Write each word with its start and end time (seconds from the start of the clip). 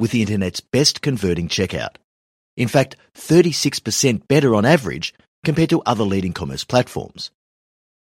with 0.00 0.12
the 0.12 0.22
internet's 0.22 0.60
best 0.60 1.02
converting 1.02 1.46
checkout. 1.46 1.96
In 2.56 2.68
fact, 2.68 2.96
36% 3.14 4.26
better 4.26 4.54
on 4.54 4.64
average 4.64 5.14
compared 5.44 5.70
to 5.70 5.82
other 5.84 6.04
leading 6.04 6.32
commerce 6.32 6.64
platforms. 6.64 7.30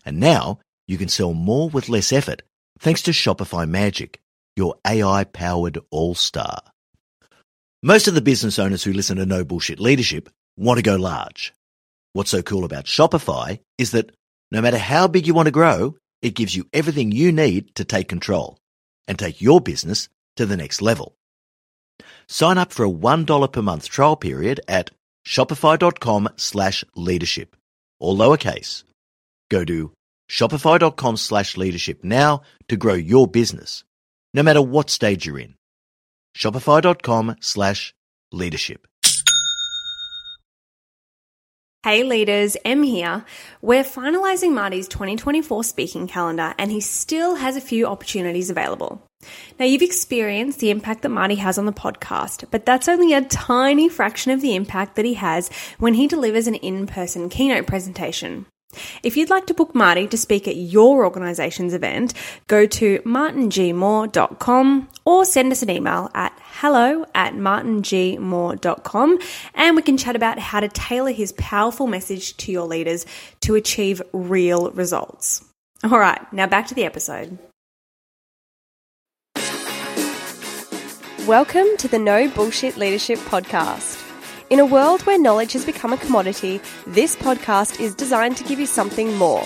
And 0.05 0.19
now 0.19 0.59
you 0.87 0.97
can 0.97 1.09
sell 1.09 1.33
more 1.33 1.69
with 1.69 1.89
less 1.89 2.13
effort 2.13 2.43
thanks 2.79 3.01
to 3.01 3.11
Shopify 3.11 3.67
Magic, 3.67 4.21
your 4.55 4.75
AI 4.85 5.23
powered 5.23 5.79
all 5.89 6.13
star. 6.13 6.61
Most 7.81 8.07
of 8.07 8.13
the 8.13 8.21
business 8.21 8.59
owners 8.59 8.83
who 8.83 8.93
listen 8.93 9.17
to 9.17 9.25
No 9.25 9.43
Bullshit 9.43 9.79
Leadership 9.79 10.29
want 10.55 10.77
to 10.77 10.83
go 10.83 10.95
large. 10.95 11.53
What's 12.13 12.31
so 12.31 12.43
cool 12.43 12.63
about 12.63 12.85
Shopify 12.85 13.59
is 13.77 13.91
that 13.91 14.11
no 14.51 14.61
matter 14.61 14.77
how 14.77 15.07
big 15.07 15.27
you 15.27 15.33
want 15.33 15.47
to 15.47 15.51
grow, 15.51 15.95
it 16.21 16.35
gives 16.35 16.55
you 16.55 16.67
everything 16.73 17.11
you 17.11 17.31
need 17.31 17.73
to 17.75 17.85
take 17.85 18.07
control 18.07 18.59
and 19.07 19.17
take 19.17 19.41
your 19.41 19.61
business 19.61 20.09
to 20.35 20.45
the 20.45 20.57
next 20.57 20.81
level. 20.81 21.16
Sign 22.27 22.57
up 22.57 22.71
for 22.71 22.85
a 22.85 22.91
$1 22.91 23.51
per 23.51 23.61
month 23.61 23.89
trial 23.89 24.15
period 24.15 24.59
at 24.67 24.91
shopify.com 25.25 26.29
slash 26.35 26.83
leadership, 26.95 27.55
or 27.99 28.13
lowercase. 28.13 28.83
Go 29.49 29.63
to 29.65 29.91
shopify.com 30.29 31.17
slash 31.17 31.57
leadership 31.57 32.03
now 32.03 32.41
to 32.67 32.77
grow 32.77 32.93
your 32.93 33.27
business, 33.27 33.83
no 34.33 34.43
matter 34.43 34.61
what 34.61 34.89
stage 34.89 35.25
you're 35.25 35.39
in. 35.39 35.55
Shopify.com 36.35 37.35
slash 37.39 37.93
leadership. 38.31 38.87
Hey 41.83 42.03
leaders, 42.03 42.57
Em 42.65 42.83
here. 42.83 43.23
We're 43.61 43.85
finalizing 43.85 44.53
Marty's 44.53 44.89
2024 44.89 45.63
speaking 45.63 46.07
calendar 46.07 46.53
and 46.57 46.69
he 46.69 46.81
still 46.81 47.35
has 47.35 47.55
a 47.55 47.61
few 47.61 47.87
opportunities 47.87 48.49
available. 48.49 49.06
Now, 49.59 49.65
you've 49.65 49.81
experienced 49.81 50.59
the 50.59 50.69
impact 50.69 51.01
that 51.01 51.09
Marty 51.09 51.35
has 51.35 51.57
on 51.57 51.65
the 51.65 51.71
podcast, 51.71 52.45
but 52.51 52.65
that's 52.65 52.87
only 52.87 53.13
a 53.13 53.21
tiny 53.21 53.89
fraction 53.89 54.31
of 54.31 54.41
the 54.41 54.55
impact 54.55 54.95
that 54.95 55.05
he 55.05 55.15
has 55.15 55.49
when 55.79 55.93
he 55.95 56.07
delivers 56.07 56.47
an 56.47 56.55
in 56.55 56.87
person 56.87 57.29
keynote 57.29 57.67
presentation. 57.67 58.45
If 59.03 59.15
you'd 59.17 59.29
like 59.29 59.47
to 59.47 59.53
book 59.53 59.73
Marty 59.73 60.07
to 60.07 60.17
speak 60.17 60.47
at 60.47 60.55
your 60.55 61.05
organisation's 61.05 61.73
event, 61.73 62.13
go 62.47 62.65
to 62.65 62.99
martingmoore.com 62.99 64.89
or 65.05 65.25
send 65.25 65.51
us 65.51 65.61
an 65.61 65.69
email 65.69 66.09
at 66.13 66.37
hello 66.41 67.05
at 67.15 67.33
martingmoore.com 67.33 69.19
and 69.53 69.75
we 69.75 69.81
can 69.81 69.97
chat 69.97 70.15
about 70.15 70.39
how 70.39 70.59
to 70.59 70.67
tailor 70.67 71.11
his 71.11 71.31
powerful 71.33 71.87
message 71.87 72.35
to 72.37 72.51
your 72.51 72.67
leaders 72.67 73.05
to 73.41 73.55
achieve 73.55 74.01
real 74.11 74.71
results. 74.71 75.43
All 75.83 75.99
right, 75.99 76.21
now 76.33 76.47
back 76.47 76.67
to 76.67 76.75
the 76.75 76.85
episode. 76.85 77.37
Welcome 81.27 81.67
to 81.79 81.89
the 81.89 81.99
No 81.99 82.29
Bullshit 82.29 82.77
Leadership 82.77 83.19
Podcast. 83.19 84.01
In 84.49 84.61
a 84.61 84.65
world 84.65 85.01
where 85.01 85.19
knowledge 85.19 85.51
has 85.51 85.65
become 85.65 85.91
a 85.91 85.97
commodity, 85.97 86.61
this 86.85 87.17
podcast 87.17 87.81
is 87.81 87.93
designed 87.93 88.37
to 88.37 88.45
give 88.45 88.61
you 88.61 88.65
something 88.65 89.13
more 89.17 89.43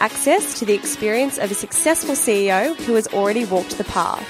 access 0.00 0.58
to 0.58 0.64
the 0.64 0.74
experience 0.74 1.38
of 1.38 1.52
a 1.52 1.54
successful 1.54 2.16
CEO 2.16 2.74
who 2.78 2.94
has 2.94 3.06
already 3.06 3.44
walked 3.44 3.78
the 3.78 3.84
path. 3.84 4.26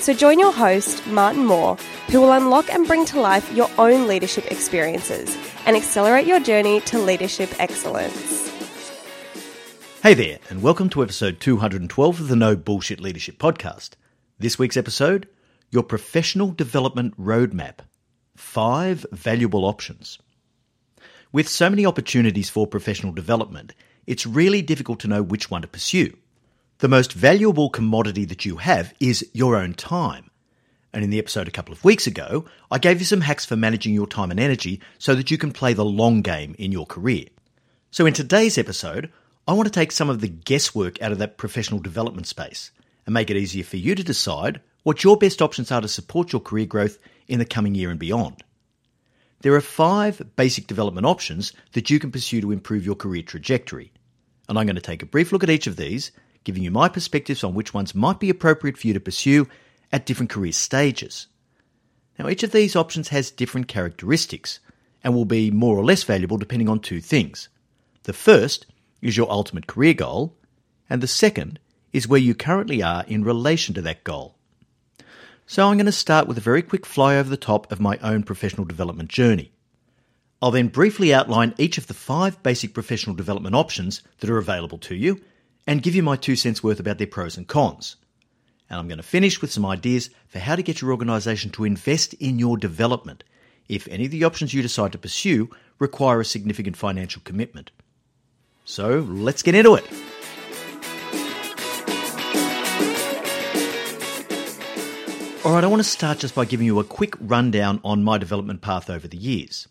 So 0.00 0.12
join 0.12 0.40
your 0.40 0.50
host, 0.50 1.06
Martin 1.06 1.46
Moore, 1.46 1.76
who 2.10 2.20
will 2.20 2.32
unlock 2.32 2.68
and 2.74 2.88
bring 2.88 3.04
to 3.04 3.20
life 3.20 3.52
your 3.52 3.70
own 3.78 4.08
leadership 4.08 4.50
experiences 4.50 5.38
and 5.64 5.76
accelerate 5.76 6.26
your 6.26 6.40
journey 6.40 6.80
to 6.80 6.98
leadership 6.98 7.50
excellence. 7.60 8.50
Hey 10.02 10.14
there, 10.14 10.40
and 10.50 10.60
welcome 10.60 10.88
to 10.88 11.04
episode 11.04 11.38
212 11.38 12.20
of 12.20 12.26
the 12.26 12.34
No 12.34 12.56
Bullshit 12.56 12.98
Leadership 12.98 13.38
Podcast. 13.38 13.90
This 14.40 14.58
week's 14.58 14.76
episode 14.76 15.28
your 15.72 15.82
professional 15.82 16.50
development 16.50 17.18
roadmap. 17.18 17.78
Five 18.36 19.06
valuable 19.10 19.64
options. 19.64 20.18
With 21.32 21.48
so 21.48 21.70
many 21.70 21.86
opportunities 21.86 22.50
for 22.50 22.66
professional 22.66 23.12
development, 23.12 23.74
it's 24.06 24.26
really 24.26 24.60
difficult 24.60 25.00
to 25.00 25.08
know 25.08 25.22
which 25.22 25.50
one 25.50 25.62
to 25.62 25.68
pursue. 25.68 26.14
The 26.78 26.88
most 26.88 27.14
valuable 27.14 27.70
commodity 27.70 28.26
that 28.26 28.44
you 28.44 28.58
have 28.58 28.92
is 29.00 29.26
your 29.32 29.56
own 29.56 29.72
time. 29.72 30.30
And 30.92 31.02
in 31.02 31.08
the 31.08 31.18
episode 31.18 31.48
a 31.48 31.52
couple 31.52 31.72
of 31.72 31.82
weeks 31.82 32.06
ago, 32.06 32.44
I 32.70 32.76
gave 32.76 32.98
you 32.98 33.06
some 33.06 33.22
hacks 33.22 33.46
for 33.46 33.56
managing 33.56 33.94
your 33.94 34.06
time 34.06 34.30
and 34.30 34.38
energy 34.38 34.82
so 34.98 35.14
that 35.14 35.30
you 35.30 35.38
can 35.38 35.52
play 35.52 35.72
the 35.72 35.86
long 35.86 36.20
game 36.20 36.54
in 36.58 36.70
your 36.70 36.84
career. 36.84 37.24
So 37.90 38.04
in 38.04 38.12
today's 38.12 38.58
episode, 38.58 39.10
I 39.48 39.54
want 39.54 39.66
to 39.68 39.72
take 39.72 39.92
some 39.92 40.10
of 40.10 40.20
the 40.20 40.28
guesswork 40.28 41.00
out 41.00 41.12
of 41.12 41.18
that 41.18 41.38
professional 41.38 41.80
development 41.80 42.26
space 42.26 42.72
and 43.06 43.14
make 43.14 43.30
it 43.30 43.38
easier 43.38 43.64
for 43.64 43.78
you 43.78 43.94
to 43.94 44.04
decide 44.04 44.60
what 44.82 45.04
your 45.04 45.16
best 45.16 45.40
options 45.40 45.70
are 45.70 45.80
to 45.80 45.88
support 45.88 46.32
your 46.32 46.40
career 46.40 46.66
growth 46.66 46.98
in 47.28 47.38
the 47.38 47.44
coming 47.44 47.74
year 47.74 47.90
and 47.90 48.00
beyond. 48.00 48.42
There 49.42 49.54
are 49.54 49.60
five 49.60 50.22
basic 50.36 50.66
development 50.66 51.06
options 51.06 51.52
that 51.72 51.90
you 51.90 51.98
can 51.98 52.12
pursue 52.12 52.40
to 52.40 52.52
improve 52.52 52.86
your 52.86 52.94
career 52.94 53.22
trajectory. 53.22 53.92
And 54.48 54.58
I'm 54.58 54.66
going 54.66 54.76
to 54.76 54.82
take 54.82 55.02
a 55.02 55.06
brief 55.06 55.32
look 55.32 55.42
at 55.42 55.50
each 55.50 55.66
of 55.66 55.76
these, 55.76 56.12
giving 56.44 56.62
you 56.62 56.70
my 56.70 56.88
perspectives 56.88 57.42
on 57.42 57.54
which 57.54 57.74
ones 57.74 57.94
might 57.94 58.20
be 58.20 58.30
appropriate 58.30 58.76
for 58.76 58.86
you 58.86 58.94
to 58.94 59.00
pursue 59.00 59.48
at 59.90 60.06
different 60.06 60.30
career 60.30 60.52
stages. 60.52 61.26
Now, 62.18 62.28
each 62.28 62.42
of 62.42 62.52
these 62.52 62.76
options 62.76 63.08
has 63.08 63.30
different 63.30 63.68
characteristics 63.68 64.60
and 65.02 65.14
will 65.14 65.24
be 65.24 65.50
more 65.50 65.76
or 65.76 65.84
less 65.84 66.04
valuable 66.04 66.38
depending 66.38 66.68
on 66.68 66.80
two 66.80 67.00
things. 67.00 67.48
The 68.04 68.12
first 68.12 68.66
is 69.00 69.16
your 69.16 69.30
ultimate 69.30 69.66
career 69.66 69.94
goal, 69.94 70.36
and 70.88 71.02
the 71.02 71.08
second 71.08 71.58
is 71.92 72.06
where 72.06 72.20
you 72.20 72.34
currently 72.34 72.82
are 72.82 73.04
in 73.06 73.24
relation 73.24 73.74
to 73.74 73.82
that 73.82 74.04
goal. 74.04 74.36
So 75.52 75.68
I'm 75.68 75.76
going 75.76 75.84
to 75.84 75.92
start 75.92 76.26
with 76.26 76.38
a 76.38 76.40
very 76.40 76.62
quick 76.62 76.86
fly 76.86 77.16
over 77.16 77.28
the 77.28 77.36
top 77.36 77.70
of 77.70 77.78
my 77.78 77.98
own 77.98 78.22
professional 78.22 78.64
development 78.64 79.10
journey. 79.10 79.52
I'll 80.40 80.50
then 80.50 80.68
briefly 80.68 81.12
outline 81.12 81.52
each 81.58 81.76
of 81.76 81.88
the 81.88 81.92
five 81.92 82.42
basic 82.42 82.72
professional 82.72 83.14
development 83.14 83.54
options 83.54 84.00
that 84.20 84.30
are 84.30 84.38
available 84.38 84.78
to 84.78 84.94
you 84.94 85.20
and 85.66 85.82
give 85.82 85.94
you 85.94 86.02
my 86.02 86.16
two 86.16 86.36
cents 86.36 86.62
worth 86.62 86.80
about 86.80 86.96
their 86.96 87.06
pros 87.06 87.36
and 87.36 87.46
cons. 87.46 87.96
And 88.70 88.78
I'm 88.78 88.88
going 88.88 88.96
to 88.96 89.02
finish 89.02 89.42
with 89.42 89.52
some 89.52 89.66
ideas 89.66 90.08
for 90.26 90.38
how 90.38 90.56
to 90.56 90.62
get 90.62 90.80
your 90.80 90.90
organisation 90.90 91.50
to 91.50 91.64
invest 91.64 92.14
in 92.14 92.38
your 92.38 92.56
development 92.56 93.22
if 93.68 93.86
any 93.88 94.06
of 94.06 94.10
the 94.10 94.24
options 94.24 94.54
you 94.54 94.62
decide 94.62 94.92
to 94.92 94.98
pursue 94.98 95.50
require 95.78 96.20
a 96.20 96.24
significant 96.24 96.78
financial 96.78 97.20
commitment. 97.26 97.72
So 98.64 99.00
let's 99.00 99.42
get 99.42 99.54
into 99.54 99.74
it. 99.74 99.84
All 105.44 105.54
right, 105.54 105.64
I 105.64 105.66
want 105.66 105.80
to 105.80 105.88
start 105.88 106.20
just 106.20 106.36
by 106.36 106.44
giving 106.44 106.66
you 106.66 106.78
a 106.78 106.84
quick 106.84 107.16
rundown 107.18 107.80
on 107.82 108.04
my 108.04 108.16
development 108.16 108.60
path 108.60 108.88
over 108.88 109.08
the 109.08 109.16
years. 109.16 109.66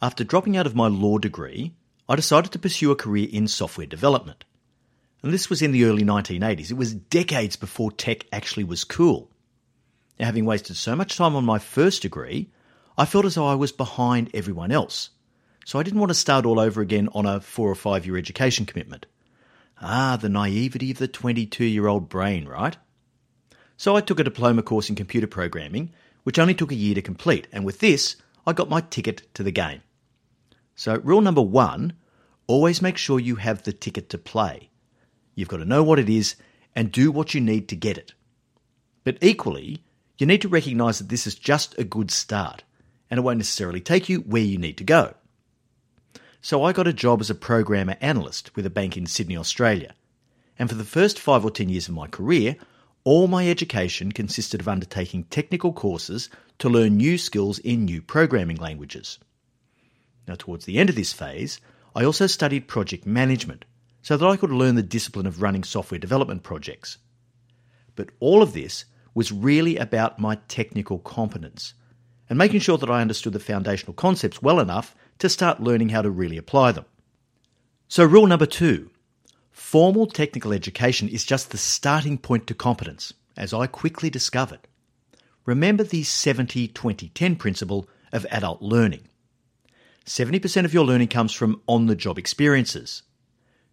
After 0.00 0.24
dropping 0.24 0.56
out 0.56 0.64
of 0.64 0.74
my 0.74 0.88
law 0.88 1.18
degree, 1.18 1.74
I 2.08 2.16
decided 2.16 2.50
to 2.52 2.58
pursue 2.58 2.90
a 2.90 2.96
career 2.96 3.28
in 3.30 3.46
software 3.46 3.86
development. 3.86 4.42
And 5.22 5.34
this 5.34 5.50
was 5.50 5.60
in 5.60 5.72
the 5.72 5.84
early 5.84 6.02
1980s. 6.02 6.70
It 6.70 6.78
was 6.78 6.94
decades 6.94 7.56
before 7.56 7.92
tech 7.92 8.24
actually 8.32 8.64
was 8.64 8.84
cool. 8.84 9.30
Now, 10.18 10.24
having 10.24 10.46
wasted 10.46 10.76
so 10.76 10.96
much 10.96 11.14
time 11.14 11.36
on 11.36 11.44
my 11.44 11.58
first 11.58 12.00
degree, 12.00 12.48
I 12.96 13.04
felt 13.04 13.26
as 13.26 13.34
though 13.34 13.48
I 13.48 13.56
was 13.56 13.72
behind 13.72 14.30
everyone 14.32 14.72
else. 14.72 15.10
So 15.66 15.78
I 15.78 15.82
didn't 15.82 16.00
want 16.00 16.08
to 16.08 16.14
start 16.14 16.46
all 16.46 16.58
over 16.58 16.80
again 16.80 17.10
on 17.12 17.26
a 17.26 17.42
four 17.42 17.70
or 17.70 17.74
five 17.74 18.06
year 18.06 18.16
education 18.16 18.64
commitment. 18.64 19.04
Ah, 19.82 20.16
the 20.18 20.30
naivety 20.30 20.90
of 20.90 20.96
the 20.96 21.06
22 21.06 21.66
year 21.66 21.86
old 21.86 22.08
brain, 22.08 22.48
right? 22.48 22.78
So 23.80 23.96
I 23.96 24.02
took 24.02 24.20
a 24.20 24.24
diploma 24.24 24.62
course 24.62 24.90
in 24.90 24.94
computer 24.94 25.26
programming, 25.26 25.90
which 26.24 26.38
only 26.38 26.52
took 26.52 26.70
a 26.70 26.74
year 26.74 26.94
to 26.96 27.00
complete, 27.00 27.46
and 27.50 27.64
with 27.64 27.78
this, 27.78 28.16
I 28.46 28.52
got 28.52 28.68
my 28.68 28.82
ticket 28.82 29.22
to 29.32 29.42
the 29.42 29.50
game. 29.50 29.80
So, 30.74 30.98
rule 30.98 31.22
number 31.22 31.40
one 31.40 31.94
always 32.46 32.82
make 32.82 32.98
sure 32.98 33.18
you 33.18 33.36
have 33.36 33.62
the 33.62 33.72
ticket 33.72 34.10
to 34.10 34.18
play. 34.18 34.68
You've 35.34 35.48
got 35.48 35.60
to 35.60 35.64
know 35.64 35.82
what 35.82 35.98
it 35.98 36.10
is 36.10 36.36
and 36.76 36.92
do 36.92 37.10
what 37.10 37.32
you 37.32 37.40
need 37.40 37.68
to 37.68 37.74
get 37.74 37.96
it. 37.96 38.12
But 39.02 39.16
equally, 39.22 39.82
you 40.18 40.26
need 40.26 40.42
to 40.42 40.48
recognise 40.48 40.98
that 40.98 41.08
this 41.08 41.26
is 41.26 41.34
just 41.34 41.74
a 41.78 41.82
good 41.82 42.10
start, 42.10 42.64
and 43.10 43.16
it 43.16 43.22
won't 43.22 43.38
necessarily 43.38 43.80
take 43.80 44.10
you 44.10 44.18
where 44.18 44.42
you 44.42 44.58
need 44.58 44.76
to 44.76 44.84
go. 44.84 45.14
So 46.42 46.64
I 46.64 46.74
got 46.74 46.86
a 46.86 46.92
job 46.92 47.22
as 47.22 47.30
a 47.30 47.34
programmer 47.34 47.96
analyst 48.02 48.54
with 48.54 48.66
a 48.66 48.68
bank 48.68 48.98
in 48.98 49.06
Sydney, 49.06 49.38
Australia. 49.38 49.94
And 50.58 50.68
for 50.68 50.74
the 50.74 50.84
first 50.84 51.18
five 51.18 51.46
or 51.46 51.50
ten 51.50 51.70
years 51.70 51.88
of 51.88 51.94
my 51.94 52.08
career, 52.08 52.56
all 53.10 53.26
my 53.26 53.50
education 53.50 54.12
consisted 54.12 54.60
of 54.60 54.68
undertaking 54.68 55.24
technical 55.24 55.72
courses 55.72 56.30
to 56.60 56.68
learn 56.68 56.96
new 56.96 57.18
skills 57.18 57.58
in 57.58 57.84
new 57.84 58.00
programming 58.00 58.56
languages. 58.56 59.18
Now, 60.28 60.36
towards 60.36 60.64
the 60.64 60.78
end 60.78 60.90
of 60.90 60.94
this 60.94 61.12
phase, 61.12 61.60
I 61.92 62.04
also 62.04 62.28
studied 62.28 62.68
project 62.68 63.06
management 63.06 63.64
so 64.00 64.16
that 64.16 64.24
I 64.24 64.36
could 64.36 64.52
learn 64.52 64.76
the 64.76 64.84
discipline 64.84 65.26
of 65.26 65.42
running 65.42 65.64
software 65.64 65.98
development 65.98 66.44
projects. 66.44 66.98
But 67.96 68.10
all 68.20 68.44
of 68.44 68.52
this 68.52 68.84
was 69.12 69.32
really 69.32 69.76
about 69.76 70.20
my 70.20 70.36
technical 70.46 71.00
competence 71.00 71.74
and 72.28 72.38
making 72.38 72.60
sure 72.60 72.78
that 72.78 72.90
I 72.90 73.00
understood 73.00 73.32
the 73.32 73.40
foundational 73.40 73.94
concepts 73.94 74.40
well 74.40 74.60
enough 74.60 74.94
to 75.18 75.28
start 75.28 75.60
learning 75.60 75.88
how 75.88 76.02
to 76.02 76.10
really 76.10 76.36
apply 76.36 76.70
them. 76.70 76.84
So, 77.88 78.04
rule 78.04 78.28
number 78.28 78.46
two 78.46 78.88
formal 79.50 80.06
technical 80.06 80.52
education 80.52 81.08
is 81.08 81.24
just 81.24 81.50
the 81.50 81.58
starting 81.58 82.18
point 82.18 82.46
to 82.46 82.54
competence, 82.54 83.12
as 83.36 83.52
I 83.52 83.66
quickly 83.66 84.10
discovered. 84.10 84.60
Remember 85.46 85.84
the 85.84 86.02
70 86.02 86.68
20 86.68 87.08
10 87.08 87.36
principle 87.36 87.88
of 88.12 88.26
adult 88.30 88.62
learning. 88.62 89.02
70% 90.06 90.64
of 90.64 90.74
your 90.74 90.84
learning 90.84 91.08
comes 91.08 91.32
from 91.32 91.60
on 91.66 91.86
the 91.86 91.94
job 91.94 92.18
experiences, 92.18 93.02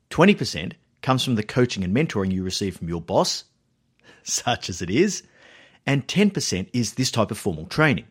20% 0.09 0.73
comes 1.01 1.23
from 1.23 1.35
the 1.35 1.43
coaching 1.43 1.83
and 1.83 1.95
mentoring 1.95 2.31
you 2.31 2.43
receive 2.43 2.77
from 2.77 2.89
your 2.89 3.01
boss, 3.01 3.45
such 4.23 4.69
as 4.69 4.81
it 4.81 4.89
is, 4.89 5.23
and 5.85 6.07
10% 6.07 6.67
is 6.73 6.93
this 6.93 7.11
type 7.11 7.31
of 7.31 7.37
formal 7.37 7.65
training. 7.65 8.05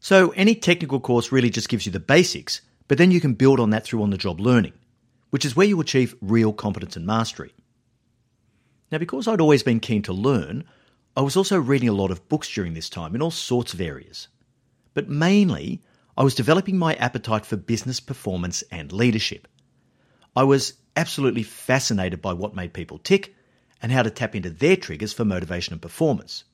So 0.00 0.30
any 0.30 0.54
technical 0.54 1.00
course 1.00 1.32
really 1.32 1.50
just 1.50 1.68
gives 1.68 1.86
you 1.86 1.92
the 1.92 2.00
basics, 2.00 2.60
but 2.88 2.98
then 2.98 3.10
you 3.10 3.20
can 3.20 3.34
build 3.34 3.58
on 3.58 3.70
that 3.70 3.84
through 3.84 4.02
on 4.02 4.10
the 4.10 4.18
job 4.18 4.40
learning, 4.40 4.74
which 5.34 5.44
is 5.44 5.56
where 5.56 5.66
you 5.66 5.80
achieve 5.80 6.14
real 6.20 6.52
competence 6.52 6.94
and 6.94 7.04
mastery. 7.04 7.52
Now, 8.92 8.98
because 8.98 9.26
I'd 9.26 9.40
always 9.40 9.64
been 9.64 9.80
keen 9.80 10.00
to 10.02 10.12
learn, 10.12 10.62
I 11.16 11.22
was 11.22 11.36
also 11.36 11.58
reading 11.58 11.88
a 11.88 11.92
lot 11.92 12.12
of 12.12 12.28
books 12.28 12.48
during 12.48 12.74
this 12.74 12.88
time 12.88 13.16
in 13.16 13.20
all 13.20 13.32
sorts 13.32 13.74
of 13.74 13.80
areas. 13.80 14.28
But 14.94 15.08
mainly, 15.08 15.82
I 16.16 16.22
was 16.22 16.36
developing 16.36 16.78
my 16.78 16.94
appetite 16.94 17.44
for 17.44 17.56
business 17.56 17.98
performance 17.98 18.62
and 18.70 18.92
leadership. 18.92 19.48
I 20.36 20.44
was 20.44 20.74
absolutely 20.94 21.42
fascinated 21.42 22.22
by 22.22 22.32
what 22.32 22.54
made 22.54 22.72
people 22.72 22.98
tick 22.98 23.34
and 23.82 23.90
how 23.90 24.04
to 24.04 24.10
tap 24.10 24.36
into 24.36 24.50
their 24.50 24.76
triggers 24.76 25.12
for 25.12 25.24
motivation 25.24 25.72
and 25.72 25.82
performance. 25.82 26.44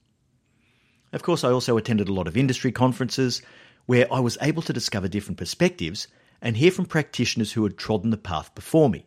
Of 1.13 1.23
course, 1.23 1.45
I 1.45 1.51
also 1.51 1.77
attended 1.77 2.09
a 2.09 2.15
lot 2.15 2.29
of 2.29 2.35
industry 2.35 2.73
conferences 2.73 3.43
where 3.85 4.11
I 4.11 4.21
was 4.21 4.39
able 4.41 4.63
to 4.63 4.73
discover 4.73 5.07
different 5.07 5.37
perspectives 5.37 6.09
and 6.43 6.57
hear 6.57 6.71
from 6.71 6.87
practitioners 6.87 7.53
who 7.53 7.63
had 7.65 7.77
trodden 7.77 8.11
the 8.11 8.17
path 8.17 8.55
before 8.55 8.89
me. 8.89 9.07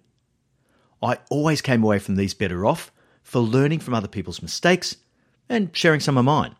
I 1.01 1.19
always 1.30 1.62
came 1.62 1.83
away 1.83 2.00
from 2.00 2.15
these 2.15 2.33
better 2.33 2.65
off 2.65 2.91
for 3.24 3.39
learning 3.39 3.80
from 3.80 3.94
other 3.94 4.07
people's 4.07 4.41
mistakes 4.41 4.97
and 5.50 5.75
sharing 5.75 6.00
some 6.00 6.18
of 6.18 6.25
mine. 6.25 6.56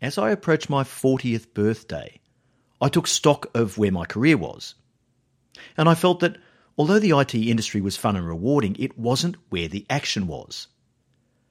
As 0.00 0.18
I 0.18 0.30
approached 0.30 0.68
my 0.68 0.82
40th 0.82 1.54
birthday, 1.54 2.20
I 2.80 2.88
took 2.88 3.06
stock 3.06 3.46
of 3.54 3.78
where 3.78 3.92
my 3.92 4.04
career 4.04 4.36
was. 4.36 4.74
And 5.76 5.88
I 5.88 5.94
felt 5.94 6.20
that 6.20 6.36
although 6.76 6.98
the 6.98 7.18
IT 7.18 7.34
industry 7.34 7.80
was 7.80 7.96
fun 7.96 8.16
and 8.16 8.26
rewarding, 8.26 8.76
it 8.78 8.98
wasn't 8.98 9.36
where 9.48 9.68
the 9.68 9.86
action 9.88 10.26
was. 10.26 10.68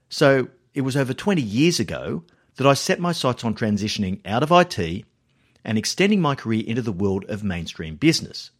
So 0.10 0.50
it 0.76 0.82
was 0.82 0.96
over 0.96 1.14
20 1.14 1.42
years 1.42 1.80
ago 1.80 2.24
that 2.58 2.68
I 2.68 2.76
set 2.76 3.00
my 3.00 3.12
sights 3.12 3.44
on 3.44 3.56
transitioning 3.56 4.20
out 4.26 4.44
of 4.44 4.52
IT 4.52 5.06
and 5.66 5.78
extending 5.78 6.22
my 6.22 6.36
career 6.36 6.64
into 6.66 6.82
the 6.82 6.92
world 6.92 7.26
of 7.28 7.44
mainstream 7.44 7.96
business. 7.96 8.52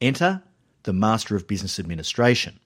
Enter 0.00 0.42
the 0.82 0.92
Master 0.92 1.36
of 1.36 1.46
Business 1.46 1.78
Administration. 1.78 2.58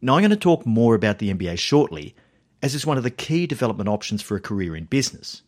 Now, 0.00 0.14
I'm 0.14 0.22
going 0.22 0.30
to 0.30 0.36
talk 0.36 0.64
more 0.64 0.94
about 0.94 1.18
the 1.18 1.32
MBA 1.32 1.58
shortly, 1.58 2.14
as 2.62 2.74
it's 2.74 2.86
one 2.86 2.96
of 2.96 3.02
the 3.02 3.10
key 3.10 3.46
development 3.46 3.88
options 3.88 4.22
for 4.22 4.36
a 4.36 4.40
career 4.40 4.74
in 4.74 4.84
business. 4.84 5.42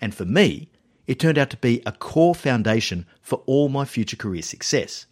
And 0.00 0.14
for 0.14 0.24
me, 0.24 0.70
it 1.06 1.18
turned 1.18 1.38
out 1.38 1.50
to 1.50 1.56
be 1.56 1.82
a 1.86 1.92
core 1.92 2.34
foundation 2.34 3.06
for 3.20 3.42
all 3.46 3.68
my 3.68 3.84
future 3.84 4.16
career 4.16 4.42
success. 4.42 5.06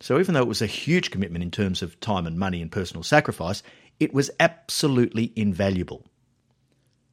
So, 0.00 0.20
even 0.20 0.34
though 0.34 0.42
it 0.42 0.48
was 0.48 0.62
a 0.62 0.66
huge 0.66 1.10
commitment 1.10 1.42
in 1.42 1.50
terms 1.50 1.82
of 1.82 1.98
time 2.00 2.26
and 2.26 2.38
money 2.38 2.60
and 2.60 2.70
personal 2.70 3.02
sacrifice, 3.02 3.62
it 3.98 4.12
was 4.12 4.30
absolutely 4.38 5.32
invaluable. 5.34 6.04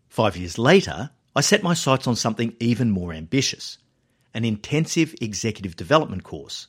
Five 0.09 0.35
years 0.35 0.57
later, 0.57 1.11
I 1.35 1.41
set 1.41 1.63
my 1.63 1.73
sights 1.73 2.07
on 2.07 2.15
something 2.15 2.55
even 2.59 2.91
more 2.91 3.13
ambitious 3.13 3.77
an 4.35 4.43
intensive 4.43 5.13
executive 5.21 5.75
development 5.75 6.23
course. 6.23 6.67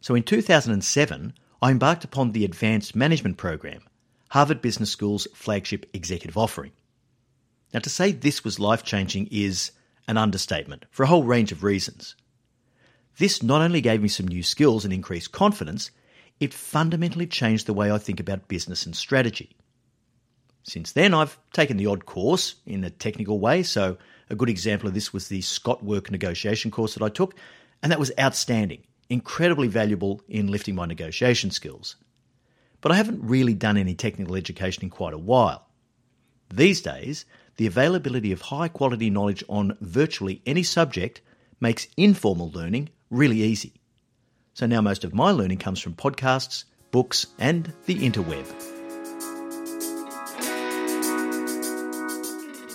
So, 0.00 0.14
in 0.14 0.22
2007, 0.22 1.34
I 1.60 1.70
embarked 1.70 2.04
upon 2.04 2.32
the 2.32 2.44
Advanced 2.44 2.96
Management 2.96 3.36
Program, 3.36 3.82
Harvard 4.30 4.62
Business 4.62 4.90
School's 4.90 5.26
flagship 5.34 5.86
executive 5.92 6.38
offering. 6.38 6.72
Now, 7.74 7.80
to 7.80 7.90
say 7.90 8.12
this 8.12 8.44
was 8.44 8.58
life 8.58 8.82
changing 8.82 9.28
is 9.30 9.72
an 10.06 10.16
understatement 10.16 10.86
for 10.90 11.02
a 11.02 11.06
whole 11.06 11.24
range 11.24 11.52
of 11.52 11.62
reasons. 11.62 12.14
This 13.18 13.42
not 13.42 13.60
only 13.60 13.80
gave 13.80 14.00
me 14.00 14.08
some 14.08 14.28
new 14.28 14.42
skills 14.42 14.84
and 14.84 14.94
increased 14.94 15.32
confidence, 15.32 15.90
it 16.40 16.54
fundamentally 16.54 17.26
changed 17.26 17.66
the 17.66 17.74
way 17.74 17.90
I 17.90 17.98
think 17.98 18.20
about 18.20 18.48
business 18.48 18.86
and 18.86 18.96
strategy. 18.96 19.56
Since 20.62 20.92
then, 20.92 21.14
I've 21.14 21.38
taken 21.52 21.76
the 21.76 21.86
odd 21.86 22.04
course 22.04 22.56
in 22.66 22.84
a 22.84 22.90
technical 22.90 23.40
way, 23.40 23.62
so 23.62 23.96
a 24.30 24.36
good 24.36 24.50
example 24.50 24.88
of 24.88 24.94
this 24.94 25.12
was 25.12 25.28
the 25.28 25.40
Scotwork 25.40 26.10
negotiation 26.10 26.70
course 26.70 26.94
that 26.94 27.02
I 27.02 27.08
took, 27.08 27.34
and 27.82 27.90
that 27.90 27.98
was 27.98 28.12
outstanding, 28.20 28.82
incredibly 29.08 29.68
valuable 29.68 30.20
in 30.28 30.48
lifting 30.48 30.74
my 30.74 30.86
negotiation 30.86 31.50
skills. 31.50 31.96
But 32.80 32.92
I 32.92 32.96
haven't 32.96 33.22
really 33.22 33.54
done 33.54 33.76
any 33.76 33.94
technical 33.94 34.36
education 34.36 34.84
in 34.84 34.90
quite 34.90 35.14
a 35.14 35.18
while. 35.18 35.66
These 36.52 36.82
days, 36.82 37.24
the 37.56 37.66
availability 37.66 38.32
of 38.32 38.40
high 38.40 38.68
quality 38.68 39.10
knowledge 39.10 39.42
on 39.48 39.76
virtually 39.80 40.42
any 40.46 40.62
subject 40.62 41.20
makes 41.60 41.88
informal 41.96 42.50
learning 42.50 42.90
really 43.10 43.42
easy. 43.42 43.74
So 44.54 44.66
now 44.66 44.80
most 44.80 45.04
of 45.04 45.14
my 45.14 45.30
learning 45.30 45.58
comes 45.58 45.80
from 45.80 45.94
podcasts, 45.94 46.64
books, 46.90 47.26
and 47.38 47.72
the 47.86 47.96
interweb. 47.96 48.77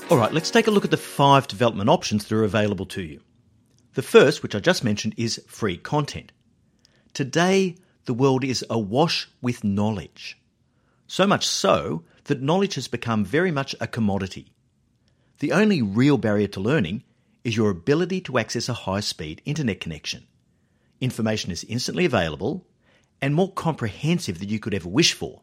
All 0.10 0.18
right, 0.18 0.34
let's 0.34 0.52
take 0.52 0.68
a 0.68 0.72
look 0.72 0.84
at 0.84 0.92
the 0.92 0.98
five 0.98 1.48
development 1.48 1.90
options 1.90 2.26
that 2.26 2.36
are 2.36 2.44
available 2.44 2.86
to 2.88 3.02
you. 3.02 3.22
The 3.94 4.02
first, 4.02 4.44
which 4.44 4.54
I 4.54 4.60
just 4.60 4.84
mentioned, 4.84 5.16
is 5.18 5.42
free 5.48 5.78
content. 5.78 6.32
Today, 7.14 7.78
the 8.06 8.14
world 8.14 8.44
is 8.44 8.66
awash 8.70 9.30
with 9.42 9.64
knowledge. 9.64 10.38
So 11.08 11.26
much 11.26 11.48
so 11.48 12.04
that 12.26 12.42
knowledge 12.42 12.76
has 12.76 12.88
become 12.88 13.24
very 13.24 13.50
much 13.50 13.76
a 13.80 13.88
commodity. 13.88 14.52
The 15.40 15.54
only 15.54 15.82
real 15.82 16.18
barrier 16.18 16.48
to 16.48 16.60
learning 16.60 17.04
is 17.44 17.56
your 17.56 17.70
ability 17.70 18.22
to 18.22 18.38
access 18.38 18.68
a 18.68 18.74
high 18.74 19.00
speed 19.00 19.42
internet 19.46 19.80
connection. 19.80 20.28
Information 21.00 21.50
is 21.50 21.64
instantly 21.64 22.04
available 22.04 22.66
and 23.22 23.34
more 23.34 23.52
comprehensive 23.52 24.40
than 24.40 24.50
you 24.50 24.60
could 24.60 24.74
ever 24.74 24.90
wish 24.90 25.14
for. 25.14 25.43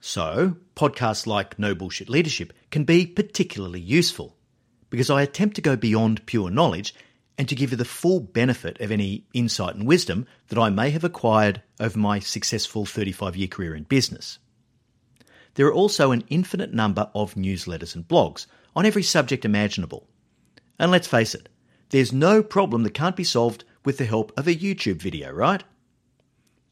So, 0.00 0.56
podcasts 0.76 1.26
like 1.26 1.58
No 1.58 1.74
Bullshit 1.74 2.08
Leadership 2.08 2.52
can 2.70 2.84
be 2.84 3.06
particularly 3.06 3.80
useful 3.80 4.36
because 4.90 5.10
I 5.10 5.22
attempt 5.22 5.56
to 5.56 5.62
go 5.62 5.76
beyond 5.76 6.24
pure 6.26 6.50
knowledge 6.50 6.94
and 7.36 7.48
to 7.48 7.54
give 7.54 7.70
you 7.70 7.76
the 7.76 7.84
full 7.84 8.20
benefit 8.20 8.80
of 8.80 8.90
any 8.90 9.24
insight 9.32 9.74
and 9.74 9.86
wisdom 9.86 10.26
that 10.48 10.58
I 10.58 10.70
may 10.70 10.90
have 10.90 11.04
acquired 11.04 11.62
over 11.78 11.98
my 11.98 12.18
successful 12.18 12.84
35 12.84 13.36
year 13.36 13.48
career 13.48 13.74
in 13.74 13.84
business. 13.84 14.38
There 15.54 15.66
are 15.66 15.74
also 15.74 16.12
an 16.12 16.24
infinite 16.28 16.72
number 16.72 17.10
of 17.14 17.34
newsletters 17.34 17.94
and 17.94 18.06
blogs 18.06 18.46
on 18.76 18.86
every 18.86 19.02
subject 19.02 19.44
imaginable. 19.44 20.08
And 20.78 20.90
let's 20.90 21.08
face 21.08 21.34
it, 21.34 21.48
there's 21.90 22.12
no 22.12 22.42
problem 22.42 22.82
that 22.84 22.94
can't 22.94 23.16
be 23.16 23.24
solved 23.24 23.64
with 23.84 23.98
the 23.98 24.04
help 24.04 24.32
of 24.36 24.46
a 24.46 24.54
YouTube 24.54 25.00
video, 25.00 25.32
right? 25.32 25.64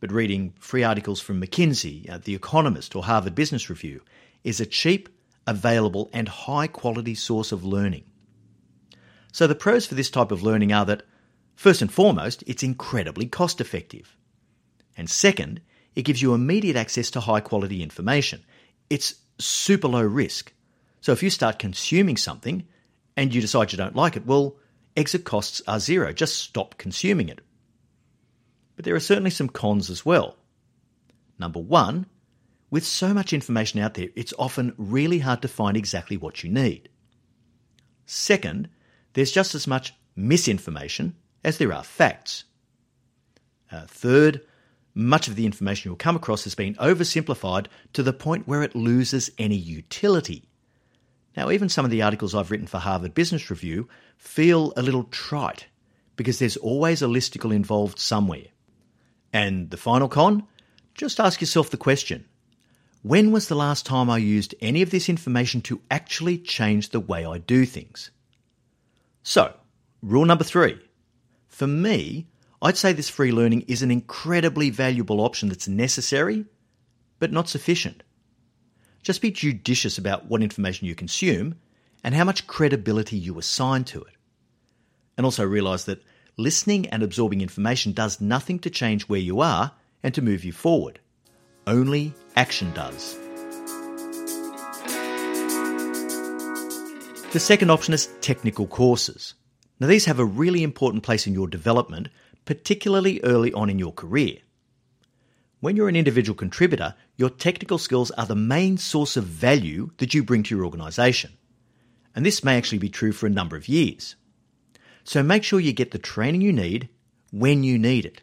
But 0.00 0.12
reading 0.12 0.52
free 0.58 0.84
articles 0.84 1.20
from 1.20 1.40
McKinsey, 1.40 2.08
uh, 2.10 2.18
The 2.18 2.34
Economist, 2.34 2.94
or 2.94 3.04
Harvard 3.04 3.34
Business 3.34 3.70
Review 3.70 4.02
is 4.44 4.60
a 4.60 4.66
cheap, 4.66 5.08
available, 5.46 6.10
and 6.12 6.28
high 6.28 6.66
quality 6.66 7.14
source 7.14 7.50
of 7.50 7.64
learning. 7.64 8.04
So 9.32 9.46
the 9.46 9.54
pros 9.54 9.86
for 9.86 9.94
this 9.94 10.10
type 10.10 10.32
of 10.32 10.42
learning 10.42 10.72
are 10.72 10.84
that, 10.86 11.02
first 11.54 11.80
and 11.82 11.92
foremost, 11.92 12.44
it's 12.46 12.62
incredibly 12.62 13.26
cost 13.26 13.60
effective. 13.60 14.16
And 14.96 15.08
second, 15.08 15.60
it 15.94 16.02
gives 16.02 16.20
you 16.20 16.34
immediate 16.34 16.76
access 16.76 17.10
to 17.12 17.20
high 17.20 17.40
quality 17.40 17.82
information. 17.82 18.44
It's 18.90 19.14
super 19.38 19.88
low 19.88 20.02
risk. 20.02 20.52
So 21.00 21.12
if 21.12 21.22
you 21.22 21.30
start 21.30 21.58
consuming 21.58 22.16
something 22.16 22.66
and 23.16 23.34
you 23.34 23.40
decide 23.40 23.72
you 23.72 23.78
don't 23.78 23.96
like 23.96 24.16
it, 24.16 24.26
well, 24.26 24.56
exit 24.96 25.24
costs 25.24 25.62
are 25.66 25.80
zero. 25.80 26.12
Just 26.12 26.36
stop 26.36 26.76
consuming 26.78 27.28
it. 27.28 27.40
But 28.76 28.84
there 28.84 28.94
are 28.94 29.00
certainly 29.00 29.30
some 29.30 29.48
cons 29.48 29.90
as 29.90 30.04
well. 30.04 30.36
Number 31.38 31.60
one, 31.60 32.06
with 32.70 32.84
so 32.84 33.14
much 33.14 33.32
information 33.32 33.80
out 33.80 33.94
there, 33.94 34.08
it's 34.14 34.34
often 34.38 34.74
really 34.76 35.18
hard 35.18 35.42
to 35.42 35.48
find 35.48 35.76
exactly 35.76 36.16
what 36.16 36.44
you 36.44 36.50
need. 36.50 36.88
Second, 38.06 38.68
there's 39.14 39.32
just 39.32 39.54
as 39.54 39.66
much 39.66 39.94
misinformation 40.14 41.14
as 41.44 41.58
there 41.58 41.72
are 41.72 41.84
facts. 41.84 42.44
Uh, 43.70 43.86
third, 43.86 44.42
much 44.94 45.28
of 45.28 45.36
the 45.36 45.46
information 45.46 45.88
you'll 45.88 45.96
come 45.96 46.16
across 46.16 46.44
has 46.44 46.54
been 46.54 46.74
oversimplified 46.76 47.66
to 47.92 48.02
the 48.02 48.12
point 48.12 48.48
where 48.48 48.62
it 48.62 48.74
loses 48.74 49.30
any 49.38 49.56
utility. 49.56 50.48
Now, 51.36 51.50
even 51.50 51.68
some 51.68 51.84
of 51.84 51.90
the 51.90 52.02
articles 52.02 52.34
I've 52.34 52.50
written 52.50 52.66
for 52.66 52.78
Harvard 52.78 53.14
Business 53.14 53.50
Review 53.50 53.88
feel 54.16 54.72
a 54.76 54.82
little 54.82 55.04
trite 55.04 55.66
because 56.16 56.38
there's 56.38 56.56
always 56.56 57.02
a 57.02 57.06
listicle 57.06 57.54
involved 57.54 57.98
somewhere. 57.98 58.46
And 59.36 59.68
the 59.68 59.76
final 59.76 60.08
con? 60.08 60.44
Just 60.94 61.20
ask 61.20 61.42
yourself 61.42 61.68
the 61.68 61.76
question 61.76 62.24
when 63.02 63.32
was 63.32 63.48
the 63.48 63.54
last 63.54 63.84
time 63.84 64.08
I 64.08 64.16
used 64.16 64.54
any 64.62 64.80
of 64.80 64.90
this 64.90 65.10
information 65.10 65.60
to 65.62 65.82
actually 65.90 66.38
change 66.38 66.88
the 66.88 67.00
way 67.00 67.26
I 67.26 67.36
do 67.36 67.66
things? 67.66 68.10
So, 69.22 69.52
rule 70.00 70.24
number 70.24 70.42
three. 70.42 70.80
For 71.48 71.66
me, 71.66 72.28
I'd 72.62 72.78
say 72.78 72.94
this 72.94 73.10
free 73.10 73.30
learning 73.30 73.66
is 73.68 73.82
an 73.82 73.90
incredibly 73.90 74.70
valuable 74.70 75.20
option 75.20 75.50
that's 75.50 75.68
necessary, 75.68 76.46
but 77.18 77.30
not 77.30 77.50
sufficient. 77.50 78.04
Just 79.02 79.20
be 79.20 79.30
judicious 79.30 79.98
about 79.98 80.30
what 80.30 80.42
information 80.42 80.86
you 80.86 80.94
consume 80.94 81.56
and 82.02 82.14
how 82.14 82.24
much 82.24 82.46
credibility 82.46 83.18
you 83.18 83.38
assign 83.38 83.84
to 83.84 84.00
it. 84.00 84.14
And 85.18 85.26
also 85.26 85.44
realize 85.44 85.84
that 85.84 86.02
listening 86.38 86.86
and 86.88 87.02
absorbing 87.02 87.40
information 87.40 87.92
does 87.92 88.20
nothing 88.20 88.58
to 88.58 88.68
change 88.68 89.04
where 89.04 89.20
you 89.20 89.40
are 89.40 89.72
and 90.02 90.14
to 90.14 90.20
move 90.20 90.44
you 90.44 90.52
forward. 90.52 91.00
Only 91.66 92.12
action 92.36 92.72
does. 92.74 93.18
The 97.32 97.40
second 97.40 97.70
option 97.70 97.94
is 97.94 98.10
technical 98.20 98.66
courses. 98.66 99.34
Now, 99.80 99.86
these 99.86 100.04
have 100.04 100.18
a 100.18 100.24
really 100.24 100.62
important 100.62 101.02
place 101.02 101.26
in 101.26 101.32
your 101.34 101.48
development, 101.48 102.08
particularly 102.44 103.20
early 103.24 103.52
on 103.52 103.70
in 103.70 103.78
your 103.78 103.92
career. 103.92 104.38
When 105.60 105.74
you're 105.74 105.88
an 105.88 105.96
individual 105.96 106.36
contributor, 106.36 106.94
your 107.16 107.30
technical 107.30 107.78
skills 107.78 108.10
are 108.12 108.26
the 108.26 108.36
main 108.36 108.76
source 108.76 109.16
of 109.16 109.24
value 109.24 109.90
that 109.98 110.12
you 110.12 110.22
bring 110.22 110.42
to 110.44 110.54
your 110.54 110.64
organisation. 110.64 111.32
And 112.14 112.24
this 112.24 112.44
may 112.44 112.56
actually 112.56 112.78
be 112.78 112.90
true 112.90 113.12
for 113.12 113.26
a 113.26 113.30
number 113.30 113.56
of 113.56 113.68
years. 113.68 114.16
So 115.06 115.22
make 115.22 115.44
sure 115.44 115.60
you 115.60 115.72
get 115.72 115.92
the 115.92 115.98
training 115.98 116.40
you 116.40 116.52
need 116.52 116.88
when 117.30 117.62
you 117.62 117.78
need 117.78 118.04
it. 118.04 118.22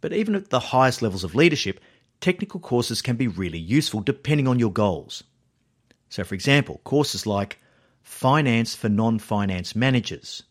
But 0.00 0.12
even 0.12 0.34
at 0.34 0.50
the 0.50 0.58
highest 0.58 1.00
levels 1.00 1.22
of 1.22 1.36
leadership, 1.36 1.78
technical 2.20 2.58
courses 2.58 3.00
can 3.00 3.14
be 3.14 3.28
really 3.28 3.58
useful 3.58 4.00
depending 4.00 4.48
on 4.48 4.58
your 4.58 4.72
goals. 4.72 5.22
So, 6.08 6.24
for 6.24 6.34
example, 6.34 6.80
courses 6.82 7.24
like 7.24 7.60
Finance 8.02 8.74
for 8.74 8.88
Non 8.88 9.20
Finance 9.20 9.76
Managers 9.76 10.42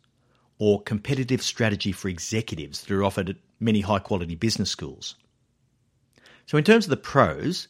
or 0.57 0.81
Competitive 0.83 1.41
Strategy 1.41 1.91
for 1.91 2.07
Executives 2.07 2.81
that 2.81 2.91
are 2.91 3.03
offered 3.03 3.29
at 3.29 3.35
many 3.59 3.81
high 3.81 3.99
quality 3.99 4.35
business 4.35 4.69
schools. 4.69 5.15
So, 6.45 6.57
in 6.57 6.63
terms 6.63 6.85
of 6.85 6.91
the 6.91 6.97
pros, 6.97 7.67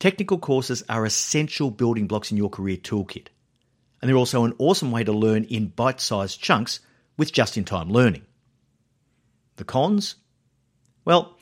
technical 0.00 0.38
courses 0.38 0.82
are 0.88 1.06
essential 1.06 1.70
building 1.70 2.08
blocks 2.08 2.32
in 2.32 2.36
your 2.36 2.50
career 2.50 2.78
toolkit. 2.78 3.28
And 4.00 4.08
they're 4.08 4.16
also 4.16 4.44
an 4.44 4.54
awesome 4.58 4.90
way 4.90 5.04
to 5.04 5.12
learn 5.12 5.44
in 5.44 5.68
bite 5.68 6.00
sized 6.00 6.40
chunks 6.40 6.80
with 7.16 7.32
just 7.32 7.56
in 7.56 7.64
time 7.64 7.90
learning. 7.90 8.24
The 9.56 9.64
cons? 9.64 10.16
Well, 11.04 11.36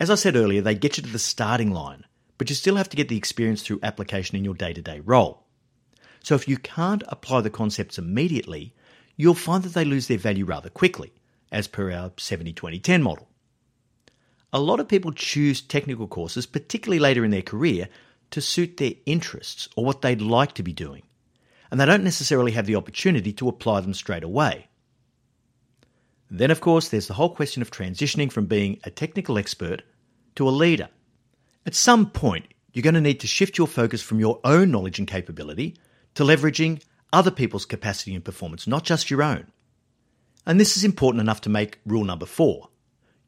as 0.00 0.10
I 0.10 0.14
said 0.14 0.34
earlier, 0.34 0.62
they 0.62 0.74
get 0.74 0.96
you 0.96 1.02
to 1.02 1.10
the 1.10 1.18
starting 1.18 1.70
line, 1.70 2.04
but 2.38 2.48
you 2.48 2.56
still 2.56 2.76
have 2.76 2.88
to 2.88 2.96
get 2.96 3.08
the 3.08 3.16
experience 3.16 3.62
through 3.62 3.80
application 3.82 4.36
in 4.36 4.44
your 4.44 4.54
day 4.54 4.72
to 4.72 4.82
day 4.82 5.00
role. 5.00 5.44
So 6.22 6.34
if 6.34 6.48
you 6.48 6.56
can't 6.56 7.04
apply 7.08 7.42
the 7.42 7.50
concepts 7.50 7.98
immediately, 7.98 8.74
you'll 9.16 9.34
find 9.34 9.62
that 9.62 9.74
they 9.74 9.84
lose 9.84 10.06
their 10.06 10.18
value 10.18 10.44
rather 10.44 10.70
quickly, 10.70 11.12
as 11.52 11.68
per 11.68 11.92
our 11.92 12.12
70 12.16 12.52
20 12.52 12.78
10 12.78 13.02
model. 13.02 13.28
A 14.52 14.60
lot 14.60 14.80
of 14.80 14.88
people 14.88 15.12
choose 15.12 15.60
technical 15.60 16.08
courses, 16.08 16.46
particularly 16.46 16.98
later 16.98 17.24
in 17.24 17.30
their 17.30 17.42
career, 17.42 17.88
to 18.30 18.40
suit 18.40 18.76
their 18.76 18.94
interests 19.06 19.68
or 19.76 19.84
what 19.84 20.02
they'd 20.02 20.22
like 20.22 20.54
to 20.54 20.62
be 20.62 20.72
doing, 20.72 21.02
and 21.70 21.80
they 21.80 21.86
don't 21.86 22.04
necessarily 22.04 22.52
have 22.52 22.66
the 22.66 22.76
opportunity 22.76 23.32
to 23.34 23.48
apply 23.48 23.80
them 23.80 23.94
straight 23.94 24.24
away. 24.24 24.68
Then, 26.30 26.50
of 26.50 26.60
course, 26.60 26.88
there's 26.88 27.08
the 27.08 27.14
whole 27.14 27.34
question 27.34 27.62
of 27.62 27.70
transitioning 27.70 28.30
from 28.30 28.46
being 28.46 28.78
a 28.84 28.90
technical 28.90 29.38
expert 29.38 29.82
to 30.36 30.48
a 30.48 30.50
leader. 30.50 30.88
At 31.66 31.74
some 31.74 32.10
point, 32.10 32.46
you're 32.72 32.82
going 32.82 32.94
to 32.94 33.00
need 33.00 33.20
to 33.20 33.26
shift 33.26 33.58
your 33.58 33.66
focus 33.66 34.00
from 34.00 34.20
your 34.20 34.40
own 34.44 34.70
knowledge 34.70 34.98
and 34.98 35.08
capability 35.08 35.76
to 36.14 36.22
leveraging 36.22 36.82
other 37.12 37.30
people's 37.30 37.66
capacity 37.66 38.14
and 38.14 38.24
performance, 38.24 38.66
not 38.66 38.84
just 38.84 39.10
your 39.10 39.22
own. 39.22 39.48
And 40.46 40.58
this 40.58 40.76
is 40.76 40.84
important 40.84 41.20
enough 41.20 41.40
to 41.42 41.50
make 41.50 41.80
rule 41.84 42.04
number 42.04 42.26
four. 42.26 42.68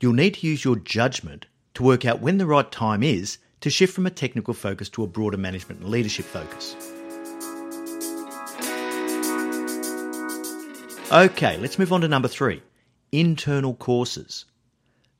You'll 0.01 0.13
need 0.13 0.35
to 0.35 0.47
use 0.47 0.65
your 0.65 0.77
judgment 0.77 1.47
to 1.75 1.83
work 1.83 2.05
out 2.05 2.21
when 2.21 2.39
the 2.39 2.47
right 2.47 2.71
time 2.71 3.03
is 3.03 3.39
to 3.61 3.71
shift 3.71 3.95
from 3.95 4.07
a 4.07 4.11
technical 4.11 4.55
focus 4.55 4.89
to 4.91 5.03
a 5.03 5.09
broader 5.09 5.37
management 5.37 5.81
and 5.81 5.91
leadership 5.91 6.25
focus. 6.25 6.77
Okay, 11.11 11.59
let's 11.59 11.79
move 11.79 11.93
on 11.93 12.01
to 12.03 12.09
number 12.09 12.29
three 12.29 12.63
internal 13.11 13.75
courses. 13.75 14.47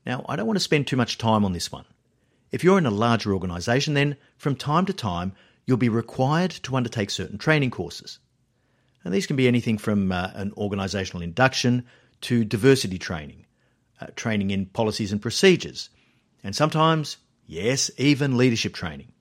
Now, 0.05 0.25
I 0.27 0.35
don't 0.35 0.47
want 0.47 0.57
to 0.57 0.63
spend 0.63 0.87
too 0.87 0.97
much 0.97 1.17
time 1.17 1.45
on 1.45 1.53
this 1.53 1.71
one. 1.71 1.85
If 2.51 2.63
you're 2.63 2.77
in 2.77 2.85
a 2.85 2.91
larger 2.91 3.33
organisation, 3.33 3.93
then 3.93 4.17
from 4.37 4.55
time 4.55 4.85
to 4.87 4.93
time, 4.93 5.33
you'll 5.65 5.77
be 5.77 5.89
required 5.89 6.51
to 6.51 6.75
undertake 6.75 7.09
certain 7.09 7.37
training 7.37 7.71
courses. 7.71 8.19
And 9.03 9.13
these 9.13 9.27
can 9.27 9.35
be 9.35 9.47
anything 9.47 9.77
from 9.77 10.11
uh, 10.11 10.31
an 10.33 10.51
organisational 10.51 11.23
induction 11.23 11.85
to 12.21 12.43
diversity 12.43 12.97
training, 12.97 13.45
uh, 14.01 14.07
training 14.15 14.51
in 14.51 14.65
policies 14.67 15.11
and 15.11 15.21
procedures, 15.21 15.89
and 16.43 16.55
sometimes, 16.55 17.17
yes, 17.45 17.91
even 17.97 18.37
leadership 18.37 18.73
training. 18.73 19.11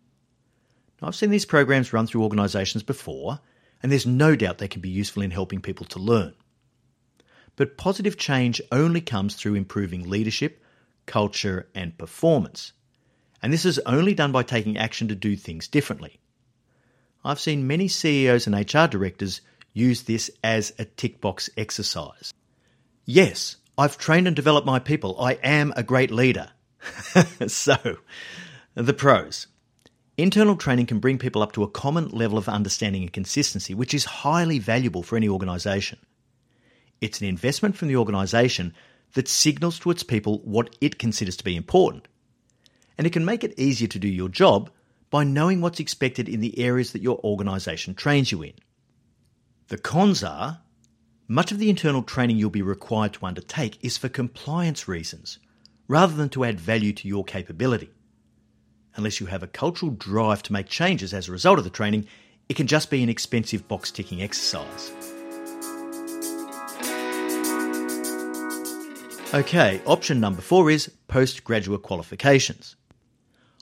Now, 1.00 1.08
I've 1.08 1.14
seen 1.14 1.30
these 1.30 1.44
programs 1.44 1.92
run 1.92 2.06
through 2.06 2.22
organisations 2.22 2.82
before, 2.82 3.40
and 3.82 3.90
there's 3.90 4.06
no 4.06 4.36
doubt 4.36 4.58
they 4.58 4.68
can 4.68 4.80
be 4.80 4.88
useful 4.88 5.22
in 5.22 5.30
helping 5.30 5.60
people 5.60 5.86
to 5.86 5.98
learn. 5.98 6.34
But 7.56 7.76
positive 7.76 8.16
change 8.16 8.60
only 8.70 9.00
comes 9.00 9.34
through 9.34 9.54
improving 9.54 10.08
leadership, 10.08 10.62
culture, 11.06 11.68
and 11.74 11.96
performance. 11.98 12.72
And 13.42 13.52
this 13.52 13.64
is 13.64 13.78
only 13.80 14.14
done 14.14 14.32
by 14.32 14.42
taking 14.42 14.78
action 14.78 15.08
to 15.08 15.14
do 15.14 15.36
things 15.36 15.68
differently. 15.68 16.20
I've 17.24 17.40
seen 17.40 17.66
many 17.66 17.88
CEOs 17.88 18.46
and 18.46 18.56
HR 18.56 18.86
directors 18.86 19.40
use 19.72 20.02
this 20.02 20.30
as 20.42 20.72
a 20.78 20.84
tick 20.84 21.20
box 21.20 21.50
exercise. 21.56 22.32
Yes, 23.04 23.56
I've 23.76 23.98
trained 23.98 24.26
and 24.26 24.36
developed 24.36 24.66
my 24.66 24.78
people. 24.78 25.20
I 25.20 25.32
am 25.42 25.72
a 25.76 25.82
great 25.82 26.10
leader. 26.10 26.50
so, 27.46 27.76
the 28.74 28.94
pros. 28.94 29.46
Internal 30.16 30.56
training 30.56 30.86
can 30.86 30.98
bring 30.98 31.18
people 31.18 31.42
up 31.42 31.52
to 31.52 31.62
a 31.62 31.70
common 31.70 32.08
level 32.08 32.38
of 32.38 32.48
understanding 32.48 33.02
and 33.02 33.12
consistency, 33.12 33.74
which 33.74 33.94
is 33.94 34.04
highly 34.04 34.58
valuable 34.58 35.02
for 35.02 35.16
any 35.16 35.28
organisation. 35.28 35.98
It's 37.02 37.20
an 37.20 37.26
investment 37.26 37.76
from 37.76 37.88
the 37.88 37.96
organisation 37.96 38.72
that 39.14 39.28
signals 39.28 39.78
to 39.80 39.90
its 39.90 40.04
people 40.04 40.38
what 40.44 40.74
it 40.80 41.00
considers 41.00 41.36
to 41.36 41.44
be 41.44 41.56
important. 41.56 42.06
And 42.96 43.06
it 43.06 43.12
can 43.12 43.24
make 43.24 43.42
it 43.42 43.58
easier 43.58 43.88
to 43.88 43.98
do 43.98 44.08
your 44.08 44.28
job 44.28 44.70
by 45.10 45.24
knowing 45.24 45.60
what's 45.60 45.80
expected 45.80 46.28
in 46.28 46.40
the 46.40 46.58
areas 46.60 46.92
that 46.92 47.02
your 47.02 47.18
organisation 47.24 47.94
trains 47.94 48.30
you 48.30 48.42
in. 48.42 48.52
The 49.66 49.78
cons 49.78 50.22
are 50.22 50.60
much 51.26 51.50
of 51.50 51.58
the 51.58 51.70
internal 51.70 52.04
training 52.04 52.36
you'll 52.36 52.50
be 52.50 52.62
required 52.62 53.14
to 53.14 53.26
undertake 53.26 53.78
is 53.82 53.98
for 53.98 54.08
compliance 54.08 54.86
reasons, 54.86 55.40
rather 55.88 56.14
than 56.14 56.28
to 56.28 56.44
add 56.44 56.60
value 56.60 56.92
to 56.92 57.08
your 57.08 57.24
capability. 57.24 57.90
Unless 58.94 59.18
you 59.18 59.26
have 59.26 59.42
a 59.42 59.48
cultural 59.48 59.90
drive 59.90 60.42
to 60.44 60.52
make 60.52 60.66
changes 60.68 61.12
as 61.12 61.28
a 61.28 61.32
result 61.32 61.58
of 61.58 61.64
the 61.64 61.70
training, 61.70 62.06
it 62.48 62.54
can 62.54 62.68
just 62.68 62.90
be 62.90 63.02
an 63.02 63.08
expensive 63.08 63.66
box 63.66 63.90
ticking 63.90 64.22
exercise. 64.22 64.92
Okay, 69.34 69.80
option 69.86 70.20
number 70.20 70.42
four 70.42 70.70
is 70.70 70.92
postgraduate 71.08 71.80
qualifications. 71.80 72.76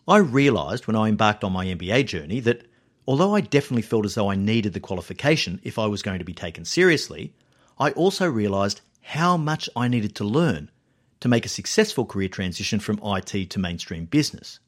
I 0.08 0.16
realised 0.16 0.88
when 0.88 0.96
I 0.96 1.06
embarked 1.06 1.44
on 1.44 1.52
my 1.52 1.64
MBA 1.64 2.06
journey 2.06 2.40
that 2.40 2.66
although 3.06 3.36
I 3.36 3.40
definitely 3.40 3.82
felt 3.82 4.04
as 4.04 4.16
though 4.16 4.28
I 4.28 4.34
needed 4.34 4.72
the 4.72 4.80
qualification 4.80 5.60
if 5.62 5.78
I 5.78 5.86
was 5.86 6.02
going 6.02 6.18
to 6.18 6.24
be 6.24 6.34
taken 6.34 6.64
seriously, 6.64 7.34
I 7.78 7.92
also 7.92 8.28
realised 8.28 8.80
how 9.00 9.36
much 9.36 9.70
I 9.76 9.86
needed 9.86 10.16
to 10.16 10.24
learn 10.24 10.72
to 11.20 11.28
make 11.28 11.46
a 11.46 11.48
successful 11.48 12.04
career 12.04 12.28
transition 12.28 12.80
from 12.80 12.98
IT 13.04 13.50
to 13.50 13.58
mainstream 13.60 14.06
business. 14.06 14.58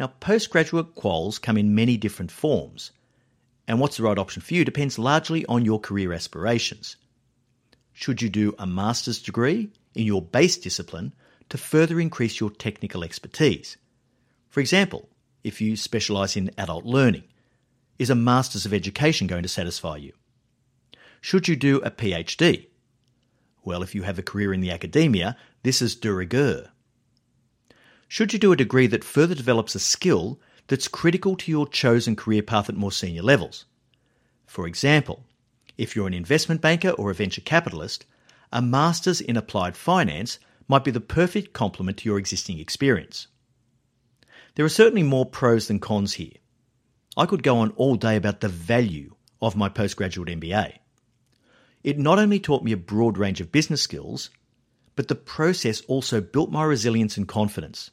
Now, 0.00 0.08
postgraduate 0.18 0.96
quals 0.96 1.40
come 1.40 1.56
in 1.56 1.72
many 1.72 1.96
different 1.96 2.32
forms, 2.32 2.90
and 3.68 3.78
what's 3.78 3.98
the 3.98 4.02
right 4.02 4.18
option 4.18 4.42
for 4.42 4.54
you 4.54 4.64
depends 4.64 4.98
largely 4.98 5.46
on 5.46 5.64
your 5.64 5.78
career 5.78 6.12
aspirations. 6.12 6.96
Should 7.94 8.20
you 8.20 8.28
do 8.28 8.54
a 8.58 8.66
master's 8.66 9.22
degree 9.22 9.70
in 9.94 10.04
your 10.04 10.20
base 10.20 10.58
discipline 10.58 11.14
to 11.48 11.58
further 11.58 12.00
increase 12.00 12.40
your 12.40 12.50
technical 12.50 13.04
expertise. 13.04 13.76
For 14.48 14.60
example, 14.60 15.08
if 15.42 15.60
you 15.60 15.76
specialise 15.76 16.36
in 16.36 16.50
adult 16.58 16.84
learning, 16.84 17.24
is 17.98 18.10
a 18.10 18.14
Masters 18.14 18.66
of 18.66 18.74
Education 18.74 19.26
going 19.26 19.42
to 19.42 19.48
satisfy 19.48 19.96
you? 19.96 20.12
Should 21.20 21.48
you 21.48 21.56
do 21.56 21.80
a 21.82 21.90
PhD? 21.90 22.66
Well, 23.64 23.82
if 23.82 23.94
you 23.94 24.02
have 24.02 24.18
a 24.18 24.22
career 24.22 24.52
in 24.52 24.60
the 24.60 24.70
academia, 24.70 25.36
this 25.62 25.80
is 25.80 25.94
de 25.94 26.12
rigueur. 26.12 26.70
should 28.08 28.32
you 28.32 28.38
do 28.38 28.52
a 28.52 28.56
degree 28.56 28.86
that 28.88 29.04
further 29.04 29.34
develops 29.34 29.74
a 29.74 29.80
skill 29.80 30.40
that's 30.66 30.88
critical 30.88 31.36
to 31.36 31.50
your 31.50 31.66
chosen 31.66 32.16
career 32.16 32.42
path 32.42 32.68
at 32.68 32.76
more 32.76 32.92
senior 32.92 33.22
levels. 33.22 33.64
For 34.46 34.66
example, 34.66 35.24
if 35.76 35.94
you're 35.94 36.06
an 36.06 36.14
investment 36.14 36.60
banker 36.60 36.90
or 36.90 37.10
a 37.10 37.14
venture 37.14 37.40
capitalist, 37.40 38.06
a 38.52 38.62
master's 38.62 39.20
in 39.20 39.36
applied 39.36 39.76
finance 39.76 40.38
might 40.68 40.84
be 40.84 40.90
the 40.90 41.00
perfect 41.00 41.52
complement 41.52 41.98
to 41.98 42.08
your 42.08 42.18
existing 42.18 42.58
experience. 42.58 43.26
There 44.54 44.64
are 44.64 44.70
certainly 44.70 45.02
more 45.02 45.26
pros 45.26 45.68
than 45.68 45.80
cons 45.80 46.14
here. 46.14 46.34
I 47.16 47.26
could 47.26 47.42
go 47.42 47.58
on 47.58 47.70
all 47.70 47.96
day 47.96 48.16
about 48.16 48.40
the 48.40 48.48
value 48.48 49.14
of 49.42 49.56
my 49.56 49.68
postgraduate 49.68 50.28
MBA. 50.28 50.78
It 51.82 51.98
not 51.98 52.18
only 52.18 52.40
taught 52.40 52.62
me 52.62 52.72
a 52.72 52.76
broad 52.76 53.18
range 53.18 53.40
of 53.40 53.52
business 53.52 53.82
skills, 53.82 54.30
but 54.96 55.08
the 55.08 55.14
process 55.14 55.82
also 55.82 56.20
built 56.20 56.50
my 56.50 56.64
resilience 56.64 57.16
and 57.16 57.28
confidence. 57.28 57.90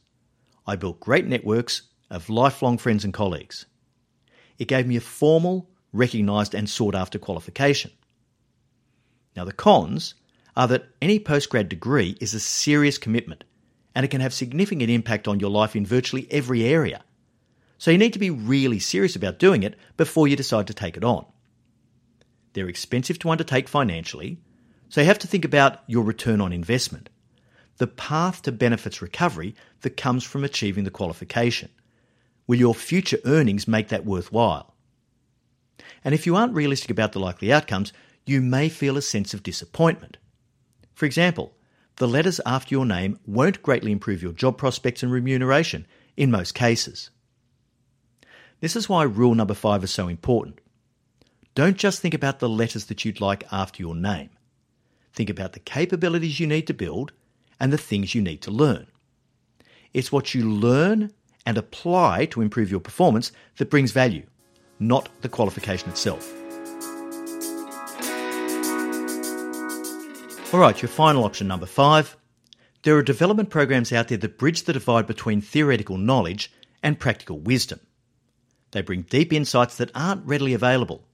I 0.66 0.76
built 0.76 1.00
great 1.00 1.26
networks 1.26 1.82
of 2.08 2.30
lifelong 2.30 2.78
friends 2.78 3.04
and 3.04 3.12
colleagues. 3.12 3.66
It 4.58 4.68
gave 4.68 4.86
me 4.86 4.96
a 4.96 5.00
formal, 5.00 5.68
recognised, 5.92 6.54
and 6.54 6.68
sought 6.68 6.94
after 6.94 7.18
qualification. 7.18 7.90
Now, 9.36 9.44
the 9.44 9.52
cons 9.52 10.14
are 10.56 10.68
that 10.68 10.88
any 11.00 11.18
postgrad 11.18 11.68
degree 11.68 12.16
is 12.20 12.34
a 12.34 12.40
serious 12.40 12.98
commitment 12.98 13.44
and 13.94 14.04
it 14.04 14.10
can 14.10 14.20
have 14.20 14.32
significant 14.32 14.90
impact 14.90 15.28
on 15.28 15.40
your 15.40 15.50
life 15.50 15.76
in 15.76 15.84
virtually 15.84 16.26
every 16.30 16.64
area. 16.64 17.02
So 17.78 17.90
you 17.90 17.98
need 17.98 18.12
to 18.12 18.18
be 18.18 18.30
really 18.30 18.78
serious 18.78 19.16
about 19.16 19.38
doing 19.38 19.62
it 19.62 19.76
before 19.96 20.28
you 20.28 20.36
decide 20.36 20.66
to 20.68 20.74
take 20.74 20.96
it 20.96 21.04
on. 21.04 21.26
They're 22.52 22.68
expensive 22.68 23.18
to 23.20 23.30
undertake 23.30 23.68
financially, 23.68 24.38
so 24.88 25.00
you 25.00 25.06
have 25.06 25.18
to 25.20 25.26
think 25.26 25.44
about 25.44 25.80
your 25.86 26.04
return 26.04 26.40
on 26.40 26.52
investment, 26.52 27.08
the 27.78 27.86
path 27.86 28.42
to 28.42 28.52
benefits 28.52 29.02
recovery 29.02 29.54
that 29.80 29.96
comes 29.96 30.22
from 30.22 30.44
achieving 30.44 30.84
the 30.84 30.90
qualification. 30.90 31.70
Will 32.46 32.58
your 32.58 32.74
future 32.74 33.18
earnings 33.24 33.66
make 33.66 33.88
that 33.88 34.04
worthwhile? 34.04 34.71
And 36.04 36.14
if 36.14 36.26
you 36.26 36.36
aren't 36.36 36.54
realistic 36.54 36.90
about 36.90 37.12
the 37.12 37.20
likely 37.20 37.52
outcomes, 37.52 37.92
you 38.26 38.40
may 38.40 38.68
feel 38.68 38.96
a 38.96 39.02
sense 39.02 39.34
of 39.34 39.42
disappointment. 39.42 40.16
For 40.94 41.06
example, 41.06 41.54
the 41.96 42.08
letters 42.08 42.40
after 42.46 42.74
your 42.74 42.86
name 42.86 43.18
won't 43.26 43.62
greatly 43.62 43.92
improve 43.92 44.22
your 44.22 44.32
job 44.32 44.58
prospects 44.58 45.02
and 45.02 45.12
remuneration 45.12 45.86
in 46.16 46.30
most 46.30 46.54
cases. 46.54 47.10
This 48.60 48.76
is 48.76 48.88
why 48.88 49.02
rule 49.02 49.34
number 49.34 49.54
five 49.54 49.82
is 49.84 49.90
so 49.90 50.08
important. 50.08 50.60
Don't 51.54 51.76
just 51.76 52.00
think 52.00 52.14
about 52.14 52.38
the 52.38 52.48
letters 52.48 52.86
that 52.86 53.04
you'd 53.04 53.20
like 53.20 53.44
after 53.52 53.82
your 53.82 53.94
name. 53.94 54.30
Think 55.12 55.28
about 55.28 55.52
the 55.52 55.60
capabilities 55.60 56.40
you 56.40 56.46
need 56.46 56.66
to 56.68 56.74
build 56.74 57.12
and 57.60 57.72
the 57.72 57.78
things 57.78 58.14
you 58.14 58.22
need 58.22 58.40
to 58.42 58.50
learn. 58.50 58.86
It's 59.92 60.10
what 60.10 60.34
you 60.34 60.48
learn 60.48 61.12
and 61.44 61.58
apply 61.58 62.26
to 62.26 62.40
improve 62.40 62.70
your 62.70 62.80
performance 62.80 63.32
that 63.56 63.68
brings 63.68 63.92
value, 63.92 64.24
not 64.88 65.08
the 65.22 65.28
qualification 65.28 65.88
itself. 65.90 66.32
All 70.52 70.60
right, 70.60 70.82
your 70.82 70.88
final 70.88 71.24
option, 71.24 71.48
number 71.48 71.66
five. 71.66 72.16
There 72.82 72.96
are 72.96 73.02
development 73.02 73.48
programs 73.48 73.92
out 73.92 74.08
there 74.08 74.18
that 74.18 74.38
bridge 74.38 74.64
the 74.64 74.72
divide 74.72 75.06
between 75.06 75.40
theoretical 75.40 75.96
knowledge 75.96 76.52
and 76.82 76.98
practical 76.98 77.38
wisdom. 77.38 77.80
They 78.72 78.82
bring 78.82 79.02
deep 79.02 79.32
insights 79.32 79.76
that 79.76 79.90
aren't 79.94 80.26
readily 80.26 80.52
available, 80.52 81.04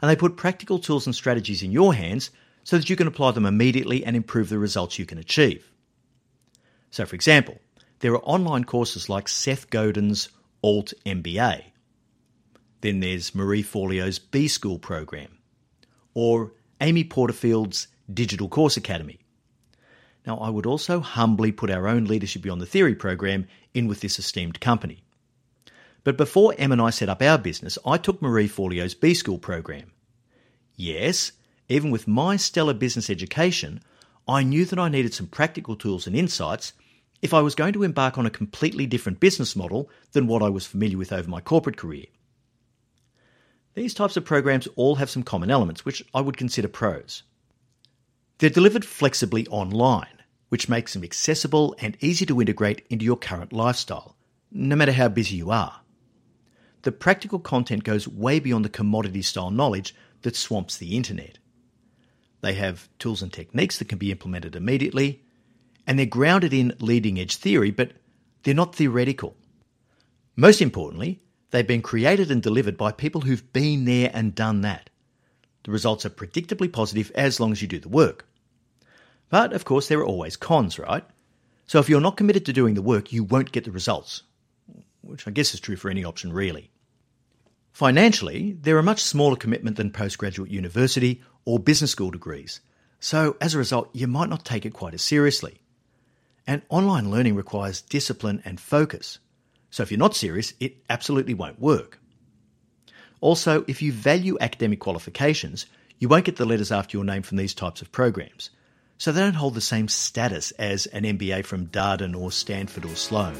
and 0.00 0.10
they 0.10 0.16
put 0.16 0.36
practical 0.36 0.78
tools 0.78 1.06
and 1.06 1.14
strategies 1.14 1.62
in 1.62 1.70
your 1.70 1.94
hands 1.94 2.30
so 2.64 2.78
that 2.78 2.88
you 2.88 2.96
can 2.96 3.06
apply 3.06 3.32
them 3.32 3.46
immediately 3.46 4.04
and 4.04 4.16
improve 4.16 4.48
the 4.48 4.58
results 4.58 4.98
you 4.98 5.06
can 5.06 5.18
achieve. 5.18 5.70
So, 6.90 7.04
for 7.04 7.14
example, 7.14 7.58
there 8.00 8.12
are 8.12 8.24
online 8.24 8.64
courses 8.64 9.08
like 9.08 9.28
Seth 9.28 9.70
Godin's 9.70 10.30
Alt 10.62 10.92
MBA. 11.06 11.64
Then 12.80 13.00
there's 13.00 13.34
Marie 13.34 13.62
Forleo's 13.62 14.18
B 14.18 14.48
School 14.48 14.78
program, 14.78 15.38
or 16.14 16.52
Amy 16.80 17.04
Porterfield's 17.04 17.88
Digital 18.12 18.48
Course 18.48 18.76
Academy. 18.76 19.20
Now, 20.26 20.38
I 20.38 20.50
would 20.50 20.66
also 20.66 21.00
humbly 21.00 21.52
put 21.52 21.70
our 21.70 21.88
own 21.88 22.04
Leadership 22.04 22.42
Beyond 22.42 22.60
the 22.60 22.66
Theory 22.66 22.94
program 22.94 23.46
in 23.74 23.86
with 23.86 24.00
this 24.00 24.18
esteemed 24.18 24.60
company. 24.60 25.02
But 26.04 26.16
before 26.16 26.54
Em 26.56 26.72
and 26.72 26.80
I 26.80 26.90
set 26.90 27.08
up 27.08 27.22
our 27.22 27.38
business, 27.38 27.78
I 27.86 27.98
took 27.98 28.22
Marie 28.22 28.48
Forleo's 28.48 28.94
B 28.94 29.14
School 29.14 29.38
program. 29.38 29.92
Yes, 30.74 31.32
even 31.68 31.90
with 31.90 32.08
my 32.08 32.36
stellar 32.36 32.74
business 32.74 33.10
education, 33.10 33.80
I 34.26 34.42
knew 34.42 34.64
that 34.64 34.78
I 34.78 34.88
needed 34.88 35.12
some 35.12 35.26
practical 35.26 35.76
tools 35.76 36.06
and 36.06 36.16
insights 36.16 36.72
if 37.20 37.34
I 37.34 37.40
was 37.40 37.54
going 37.54 37.74
to 37.74 37.82
embark 37.82 38.16
on 38.16 38.26
a 38.26 38.30
completely 38.30 38.86
different 38.86 39.20
business 39.20 39.54
model 39.54 39.90
than 40.12 40.26
what 40.26 40.42
I 40.42 40.48
was 40.48 40.66
familiar 40.66 40.96
with 40.96 41.12
over 41.12 41.28
my 41.28 41.40
corporate 41.40 41.76
career. 41.76 42.06
These 43.74 43.94
types 43.94 44.16
of 44.16 44.24
programs 44.24 44.66
all 44.76 44.96
have 44.96 45.10
some 45.10 45.22
common 45.22 45.50
elements, 45.50 45.84
which 45.84 46.02
I 46.12 46.20
would 46.20 46.36
consider 46.36 46.68
pros. 46.68 47.22
They're 48.38 48.50
delivered 48.50 48.84
flexibly 48.84 49.46
online, 49.48 50.22
which 50.48 50.68
makes 50.68 50.92
them 50.92 51.04
accessible 51.04 51.76
and 51.78 51.96
easy 52.00 52.26
to 52.26 52.40
integrate 52.40 52.84
into 52.90 53.04
your 53.04 53.16
current 53.16 53.52
lifestyle, 53.52 54.16
no 54.50 54.74
matter 54.74 54.92
how 54.92 55.08
busy 55.08 55.36
you 55.36 55.50
are. 55.50 55.80
The 56.82 56.92
practical 56.92 57.38
content 57.38 57.84
goes 57.84 58.08
way 58.08 58.40
beyond 58.40 58.64
the 58.64 58.70
commodity 58.70 59.22
style 59.22 59.50
knowledge 59.50 59.94
that 60.22 60.34
swamps 60.34 60.76
the 60.76 60.96
internet. 60.96 61.38
They 62.40 62.54
have 62.54 62.88
tools 62.98 63.22
and 63.22 63.32
techniques 63.32 63.78
that 63.78 63.88
can 63.88 63.98
be 63.98 64.10
implemented 64.10 64.56
immediately, 64.56 65.22
and 65.86 65.98
they're 65.98 66.06
grounded 66.06 66.52
in 66.52 66.74
leading 66.80 67.20
edge 67.20 67.36
theory, 67.36 67.70
but 67.70 67.92
they're 68.42 68.54
not 68.54 68.74
theoretical. 68.74 69.36
Most 70.36 70.62
importantly, 70.62 71.20
they've 71.50 71.66
been 71.66 71.82
created 71.82 72.30
and 72.30 72.42
delivered 72.42 72.76
by 72.76 72.92
people 72.92 73.22
who've 73.22 73.52
been 73.52 73.84
there 73.84 74.10
and 74.12 74.34
done 74.34 74.60
that. 74.62 74.90
The 75.64 75.70
results 75.70 76.06
are 76.06 76.10
predictably 76.10 76.72
positive 76.72 77.10
as 77.14 77.40
long 77.40 77.52
as 77.52 77.60
you 77.62 77.68
do 77.68 77.78
the 77.78 77.88
work. 77.88 78.26
But 79.28 79.52
of 79.52 79.64
course, 79.64 79.88
there 79.88 80.00
are 80.00 80.06
always 80.06 80.36
cons, 80.36 80.78
right? 80.78 81.04
So 81.66 81.78
if 81.78 81.88
you're 81.88 82.00
not 82.00 82.16
committed 82.16 82.46
to 82.46 82.52
doing 82.52 82.74
the 82.74 82.82
work, 82.82 83.12
you 83.12 83.22
won't 83.22 83.52
get 83.52 83.64
the 83.64 83.70
results, 83.70 84.22
which 85.02 85.28
I 85.28 85.30
guess 85.30 85.54
is 85.54 85.60
true 85.60 85.76
for 85.76 85.90
any 85.90 86.04
option 86.04 86.32
really. 86.32 86.70
Financially, 87.72 88.56
they're 88.60 88.78
a 88.78 88.82
much 88.82 89.02
smaller 89.02 89.36
commitment 89.36 89.76
than 89.76 89.92
postgraduate 89.92 90.50
university 90.50 91.22
or 91.44 91.58
business 91.58 91.92
school 91.92 92.10
degrees, 92.10 92.60
so 93.00 93.36
as 93.40 93.54
a 93.54 93.58
result, 93.58 93.88
you 93.94 94.06
might 94.06 94.28
not 94.28 94.44
take 94.44 94.66
it 94.66 94.74
quite 94.74 94.92
as 94.92 95.02
seriously. 95.02 95.60
And 96.46 96.62
online 96.68 97.10
learning 97.10 97.34
requires 97.34 97.80
discipline 97.80 98.42
and 98.44 98.60
focus. 98.60 99.18
So 99.70 99.82
if 99.82 99.90
you're 99.90 99.98
not 99.98 100.16
serious, 100.16 100.52
it 100.60 100.76
absolutely 100.90 101.34
won't 101.34 101.60
work. 101.60 101.98
Also, 103.20 103.64
if 103.68 103.82
you 103.82 103.92
value 103.92 104.36
academic 104.40 104.80
qualifications, 104.80 105.66
you 105.98 106.08
won't 106.08 106.24
get 106.24 106.36
the 106.36 106.46
letters 106.46 106.72
after 106.72 106.96
your 106.96 107.04
name 107.04 107.22
from 107.22 107.36
these 107.36 107.54
types 107.54 107.82
of 107.82 107.92
programs. 107.92 108.50
So 108.98 109.12
they 109.12 109.20
don't 109.20 109.34
hold 109.34 109.54
the 109.54 109.60
same 109.60 109.88
status 109.88 110.50
as 110.52 110.86
an 110.86 111.04
MBA 111.04 111.44
from 111.44 111.66
Darden 111.66 112.18
or 112.18 112.32
Stanford 112.32 112.84
or 112.84 112.94
Sloan. 112.96 113.36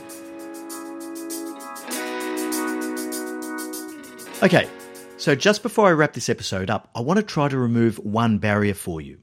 Okay, 4.43 4.69
so 5.19 5.35
just 5.35 5.63
before 5.63 5.89
I 5.89 5.93
wrap 5.93 6.15
this 6.15 6.31
episode 6.31 6.71
up, 6.71 6.89
I 6.95 7.01
want 7.01 7.19
to 7.19 7.23
try 7.23 7.49
to 7.49 7.59
remove 7.59 7.99
one 7.99 8.39
barrier 8.39 8.73
for 8.73 9.01
you. 9.01 9.19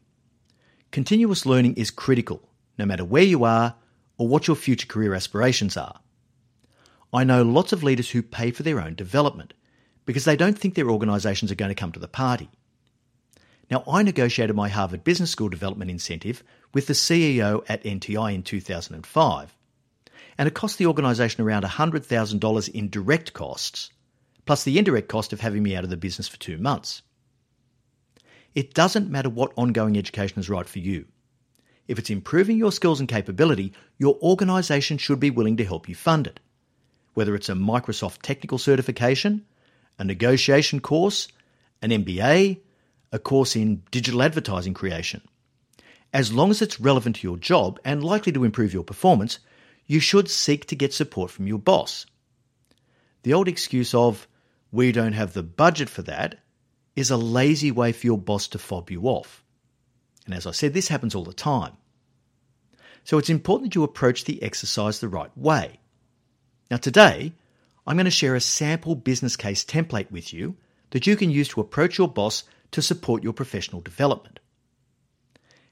Continuous 0.91 1.45
learning 1.45 1.75
is 1.75 1.89
critical 1.89 2.47
no 2.77 2.85
matter 2.85 3.03
where 3.03 3.23
you 3.23 3.43
are 3.43 3.75
or 4.17 4.27
what 4.27 4.47
your 4.47 4.55
future 4.55 4.85
career 4.85 5.15
aspirations 5.15 5.75
are. 5.75 5.99
I 7.13 7.23
know 7.23 7.43
lots 7.43 7.71
of 7.71 7.83
leaders 7.83 8.09
who 8.09 8.21
pay 8.21 8.51
for 8.51 8.63
their 8.63 8.81
own 8.81 8.95
development 8.95 9.53
because 10.05 10.25
they 10.25 10.35
don't 10.35 10.57
think 10.57 10.75
their 10.75 10.89
organisations 10.89 11.51
are 11.51 11.55
going 11.55 11.69
to 11.69 11.75
come 11.75 11.91
to 11.91 11.99
the 11.99 12.07
party. 12.07 12.49
Now, 13.69 13.83
I 13.87 14.03
negotiated 14.03 14.55
my 14.55 14.69
Harvard 14.69 15.03
Business 15.03 15.31
School 15.31 15.49
development 15.49 15.91
incentive 15.91 16.43
with 16.73 16.87
the 16.87 16.93
CEO 16.93 17.63
at 17.67 17.83
NTI 17.83 18.33
in 18.33 18.43
2005, 18.43 19.55
and 20.37 20.47
it 20.47 20.53
cost 20.53 20.77
the 20.77 20.85
organisation 20.85 21.43
around 21.43 21.65
$100,000 21.65 22.69
in 22.69 22.89
direct 22.89 23.33
costs, 23.33 23.91
plus 24.45 24.63
the 24.63 24.79
indirect 24.79 25.09
cost 25.09 25.33
of 25.33 25.41
having 25.41 25.63
me 25.63 25.75
out 25.75 25.83
of 25.83 25.89
the 25.89 25.97
business 25.97 26.27
for 26.27 26.37
two 26.37 26.57
months. 26.57 27.01
It 28.55 28.73
doesn't 28.73 29.11
matter 29.11 29.29
what 29.29 29.53
ongoing 29.57 29.97
education 29.97 30.39
is 30.39 30.49
right 30.49 30.67
for 30.67 30.79
you. 30.79 31.05
If 31.87 31.99
it's 31.99 32.09
improving 32.09 32.57
your 32.57 32.71
skills 32.71 32.99
and 32.99 33.09
capability, 33.09 33.73
your 33.97 34.17
organisation 34.21 34.97
should 34.97 35.19
be 35.19 35.29
willing 35.29 35.57
to 35.57 35.65
help 35.65 35.87
you 35.89 35.95
fund 35.95 36.27
it. 36.27 36.39
Whether 37.17 37.33
it's 37.33 37.49
a 37.49 37.53
Microsoft 37.53 38.21
technical 38.21 38.59
certification, 38.59 39.43
a 39.97 40.03
negotiation 40.03 40.79
course, 40.79 41.27
an 41.81 41.89
MBA, 41.89 42.59
a 43.11 43.17
course 43.17 43.55
in 43.55 43.81
digital 43.89 44.21
advertising 44.21 44.75
creation. 44.75 45.27
As 46.13 46.31
long 46.31 46.51
as 46.51 46.61
it's 46.61 46.79
relevant 46.79 47.15
to 47.15 47.27
your 47.27 47.37
job 47.37 47.79
and 47.83 48.03
likely 48.03 48.31
to 48.33 48.43
improve 48.43 48.71
your 48.71 48.83
performance, 48.83 49.39
you 49.87 49.99
should 49.99 50.29
seek 50.29 50.67
to 50.67 50.75
get 50.75 50.93
support 50.93 51.31
from 51.31 51.47
your 51.47 51.57
boss. 51.57 52.05
The 53.23 53.33
old 53.33 53.47
excuse 53.47 53.95
of, 53.95 54.27
we 54.71 54.91
don't 54.91 55.13
have 55.13 55.33
the 55.33 55.41
budget 55.41 55.89
for 55.89 56.03
that, 56.03 56.37
is 56.95 57.09
a 57.09 57.17
lazy 57.17 57.71
way 57.71 57.93
for 57.93 58.05
your 58.05 58.19
boss 58.19 58.47
to 58.49 58.59
fob 58.59 58.91
you 58.91 59.05
off. 59.05 59.43
And 60.27 60.35
as 60.35 60.45
I 60.45 60.51
said, 60.51 60.75
this 60.75 60.89
happens 60.89 61.15
all 61.15 61.23
the 61.23 61.33
time. 61.33 61.77
So 63.03 63.17
it's 63.17 63.31
important 63.31 63.71
that 63.71 63.75
you 63.75 63.83
approach 63.83 64.25
the 64.25 64.43
exercise 64.43 64.99
the 64.99 65.09
right 65.09 65.35
way. 65.35 65.79
Now, 66.69 66.77
today, 66.77 67.33
I'm 67.85 67.95
going 67.95 68.05
to 68.05 68.11
share 68.11 68.35
a 68.35 68.41
sample 68.41 68.95
business 68.95 69.35
case 69.35 69.63
template 69.63 70.11
with 70.11 70.33
you 70.33 70.57
that 70.91 71.07
you 71.07 71.15
can 71.15 71.29
use 71.29 71.47
to 71.49 71.61
approach 71.61 71.97
your 71.97 72.07
boss 72.07 72.43
to 72.71 72.81
support 72.81 73.23
your 73.23 73.33
professional 73.33 73.81
development. 73.81 74.39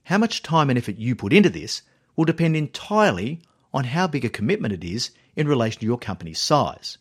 How 0.03 0.17
much 0.17 0.43
time 0.43 0.69
and 0.69 0.77
effort 0.77 0.97
you 0.97 1.15
put 1.15 1.34
into 1.34 1.49
this 1.49 1.81
will 2.15 2.25
depend 2.25 2.55
entirely 2.55 3.41
on 3.73 3.84
how 3.84 4.08
big 4.08 4.23
a 4.23 4.29
commitment 4.29 4.73
it 4.73 4.84
is 4.84 5.12
in 5.36 5.47
relation 5.47 5.81
to 5.81 5.86
your 5.86 5.97
company's 5.97 6.39
size. 6.39 6.97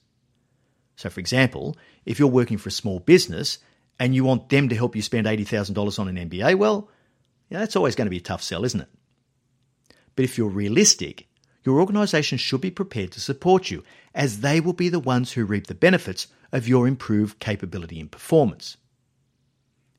So, 0.96 1.10
for 1.10 1.20
example, 1.20 1.76
if 2.04 2.18
you're 2.18 2.28
working 2.28 2.58
for 2.58 2.68
a 2.68 2.72
small 2.72 2.98
business 2.98 3.58
and 4.00 4.14
you 4.14 4.24
want 4.24 4.48
them 4.48 4.68
to 4.68 4.76
help 4.76 4.96
you 4.96 5.02
spend 5.02 5.26
$80,000 5.26 5.98
on 5.98 6.08
an 6.08 6.28
MBA, 6.28 6.56
well, 6.56 6.90
that's 7.50 7.76
always 7.76 7.94
going 7.94 8.06
to 8.06 8.10
be 8.10 8.16
a 8.16 8.20
tough 8.20 8.42
sell, 8.42 8.64
isn't 8.64 8.80
it? 8.80 8.88
But 10.16 10.24
if 10.24 10.36
you're 10.38 10.48
realistic, 10.48 11.28
your 11.64 11.80
organisation 11.80 12.38
should 12.38 12.60
be 12.60 12.70
prepared 12.70 13.10
to 13.12 13.20
support 13.20 13.70
you, 13.70 13.82
as 14.14 14.40
they 14.40 14.60
will 14.60 14.72
be 14.72 14.88
the 14.88 15.00
ones 15.00 15.32
who 15.32 15.44
reap 15.44 15.66
the 15.66 15.74
benefits 15.74 16.28
of 16.52 16.68
your 16.68 16.86
improved 16.86 17.40
capability 17.40 17.98
and 17.98 18.12
performance. 18.12 18.76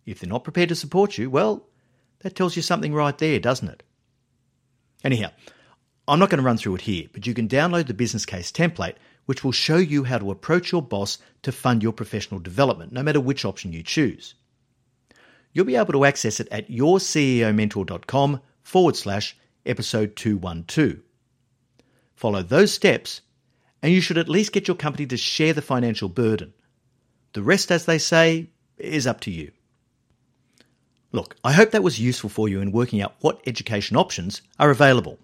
If 0.05 0.19
they're 0.19 0.29
not 0.29 0.43
prepared 0.43 0.69
to 0.69 0.75
support 0.75 1.17
you, 1.17 1.29
well, 1.29 1.67
that 2.19 2.35
tells 2.35 2.55
you 2.55 2.61
something 2.61 2.93
right 2.93 3.17
there, 3.17 3.39
doesn't 3.39 3.67
it? 3.67 3.83
Anyhow, 5.03 5.31
I'm 6.07 6.19
not 6.19 6.29
going 6.29 6.39
to 6.39 6.45
run 6.45 6.57
through 6.57 6.75
it 6.75 6.81
here, 6.81 7.07
but 7.11 7.25
you 7.25 7.33
can 7.33 7.47
download 7.47 7.87
the 7.87 7.93
business 7.93 8.25
case 8.25 8.51
template, 8.51 8.95
which 9.25 9.43
will 9.43 9.51
show 9.51 9.77
you 9.77 10.03
how 10.03 10.19
to 10.19 10.31
approach 10.31 10.71
your 10.71 10.83
boss 10.83 11.17
to 11.41 11.51
fund 11.51 11.81
your 11.81 11.93
professional 11.93 12.39
development, 12.39 12.91
no 12.91 13.01
matter 13.01 13.19
which 13.19 13.43
option 13.43 13.73
you 13.73 13.81
choose. 13.81 14.35
You'll 15.51 15.65
be 15.65 15.77
able 15.77 15.93
to 15.93 16.05
access 16.05 16.39
it 16.39 16.47
at 16.51 16.69
yourceomentor.com 16.69 18.41
forward 18.61 18.95
slash 18.95 19.37
episode 19.65 20.15
212. 20.15 21.04
Follow 22.15 22.41
those 22.41 22.73
steps, 22.73 23.21
and 23.81 23.91
you 23.91 24.01
should 24.01 24.17
at 24.17 24.29
least 24.29 24.53
get 24.53 24.67
your 24.67 24.77
company 24.77 25.05
to 25.07 25.17
share 25.17 25.53
the 25.53 25.61
financial 25.61 26.09
burden. 26.09 26.53
The 27.33 27.43
rest, 27.43 27.71
as 27.71 27.85
they 27.85 27.97
say, 27.97 28.49
is 28.77 29.05
up 29.05 29.19
to 29.21 29.31
you. 29.31 29.51
Look, 31.11 31.35
I 31.43 31.53
hope 31.53 31.71
that 31.71 31.83
was 31.83 31.99
useful 31.99 32.29
for 32.29 32.49
you 32.49 32.61
in 32.61 32.71
working 32.71 33.01
out 33.01 33.15
what 33.19 33.41
education 33.45 33.95
options 33.95 34.41
are 34.59 34.71
available. 34.71 35.19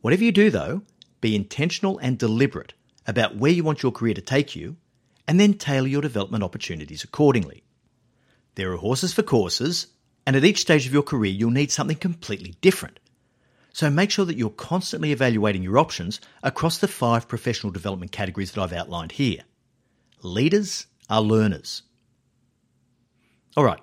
Whatever 0.00 0.24
you 0.24 0.32
do, 0.32 0.50
though, 0.50 0.82
be 1.20 1.34
intentional 1.34 1.98
and 1.98 2.18
deliberate 2.18 2.74
about 3.06 3.36
where 3.36 3.52
you 3.52 3.64
want 3.64 3.82
your 3.82 3.92
career 3.92 4.14
to 4.14 4.20
take 4.20 4.54
you, 4.54 4.76
and 5.26 5.40
then 5.40 5.54
tailor 5.54 5.88
your 5.88 6.02
development 6.02 6.44
opportunities 6.44 7.04
accordingly. 7.04 7.62
There 8.54 8.72
are 8.72 8.76
horses 8.76 9.12
for 9.12 9.22
courses, 9.22 9.88
and 10.26 10.36
at 10.36 10.44
each 10.44 10.60
stage 10.60 10.86
of 10.86 10.92
your 10.92 11.02
career, 11.02 11.32
you'll 11.32 11.50
need 11.50 11.70
something 11.70 11.96
completely 11.96 12.54
different. 12.60 13.00
So 13.78 13.90
make 13.90 14.10
sure 14.10 14.24
that 14.24 14.36
you're 14.36 14.50
constantly 14.50 15.12
evaluating 15.12 15.62
your 15.62 15.78
options 15.78 16.20
across 16.42 16.78
the 16.78 16.88
five 16.88 17.28
professional 17.28 17.72
development 17.72 18.10
categories 18.10 18.50
that 18.50 18.60
I've 18.60 18.72
outlined 18.72 19.12
here. 19.12 19.42
Leaders 20.20 20.88
are 21.08 21.22
learners. 21.22 21.82
All 23.56 23.62
right, 23.62 23.78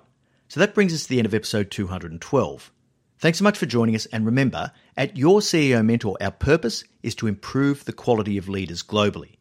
so 0.48 0.60
that 0.60 0.74
brings 0.74 0.92
us 0.92 1.04
to 1.04 1.08
the 1.08 1.16
end 1.16 1.24
of 1.24 1.32
episode 1.32 1.70
212. 1.70 2.70
Thanks 3.20 3.38
so 3.38 3.44
much 3.44 3.56
for 3.56 3.64
joining 3.64 3.94
us, 3.94 4.04
and 4.12 4.26
remember, 4.26 4.70
at 4.98 5.16
Your 5.16 5.40
CEO 5.40 5.82
Mentor, 5.82 6.18
our 6.20 6.30
purpose 6.30 6.84
is 7.02 7.14
to 7.14 7.26
improve 7.26 7.86
the 7.86 7.92
quality 7.94 8.36
of 8.36 8.50
leaders 8.50 8.82
globally. 8.82 9.36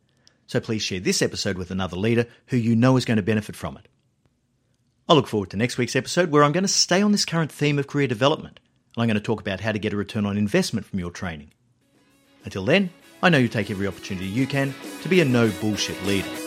So 0.47 0.61
please 0.61 0.81
share 0.81 1.01
this 1.01 1.21
episode 1.21 1.57
with 1.57 1.69
another 1.69 1.97
leader 1.97 2.27
who 2.45 2.55
you 2.55 2.77
know 2.77 2.95
is 2.95 3.03
going 3.03 3.17
to 3.17 3.23
benefit 3.23 3.57
from 3.57 3.75
it. 3.75 3.89
I 5.09 5.15
look 5.15 5.27
forward 5.27 5.49
to 5.49 5.57
next 5.57 5.77
week's 5.77 5.97
episode 5.97 6.31
where 6.31 6.45
I'm 6.45 6.53
going 6.53 6.63
to 6.63 6.69
stay 6.69 7.01
on 7.01 7.11
this 7.11 7.25
current 7.25 7.51
theme 7.51 7.77
of 7.77 7.87
career 7.87 8.07
development 8.07 8.61
and 8.95 9.03
I'm 9.03 9.07
going 9.07 9.15
to 9.15 9.21
talk 9.21 9.41
about 9.41 9.59
how 9.59 9.71
to 9.71 9.79
get 9.79 9.93
a 9.93 9.97
return 9.97 10.25
on 10.25 10.37
investment 10.37 10.85
from 10.85 10.99
your 10.99 11.11
training. 11.11 11.51
Until 12.45 12.65
then, 12.65 12.89
I 13.21 13.29
know 13.29 13.37
you 13.37 13.47
take 13.47 13.71
every 13.71 13.87
opportunity 13.87 14.27
you 14.27 14.47
can 14.47 14.73
to 15.01 15.09
be 15.09 15.21
a 15.21 15.25
no 15.25 15.51
bullshit 15.59 16.01
leader. 16.05 16.44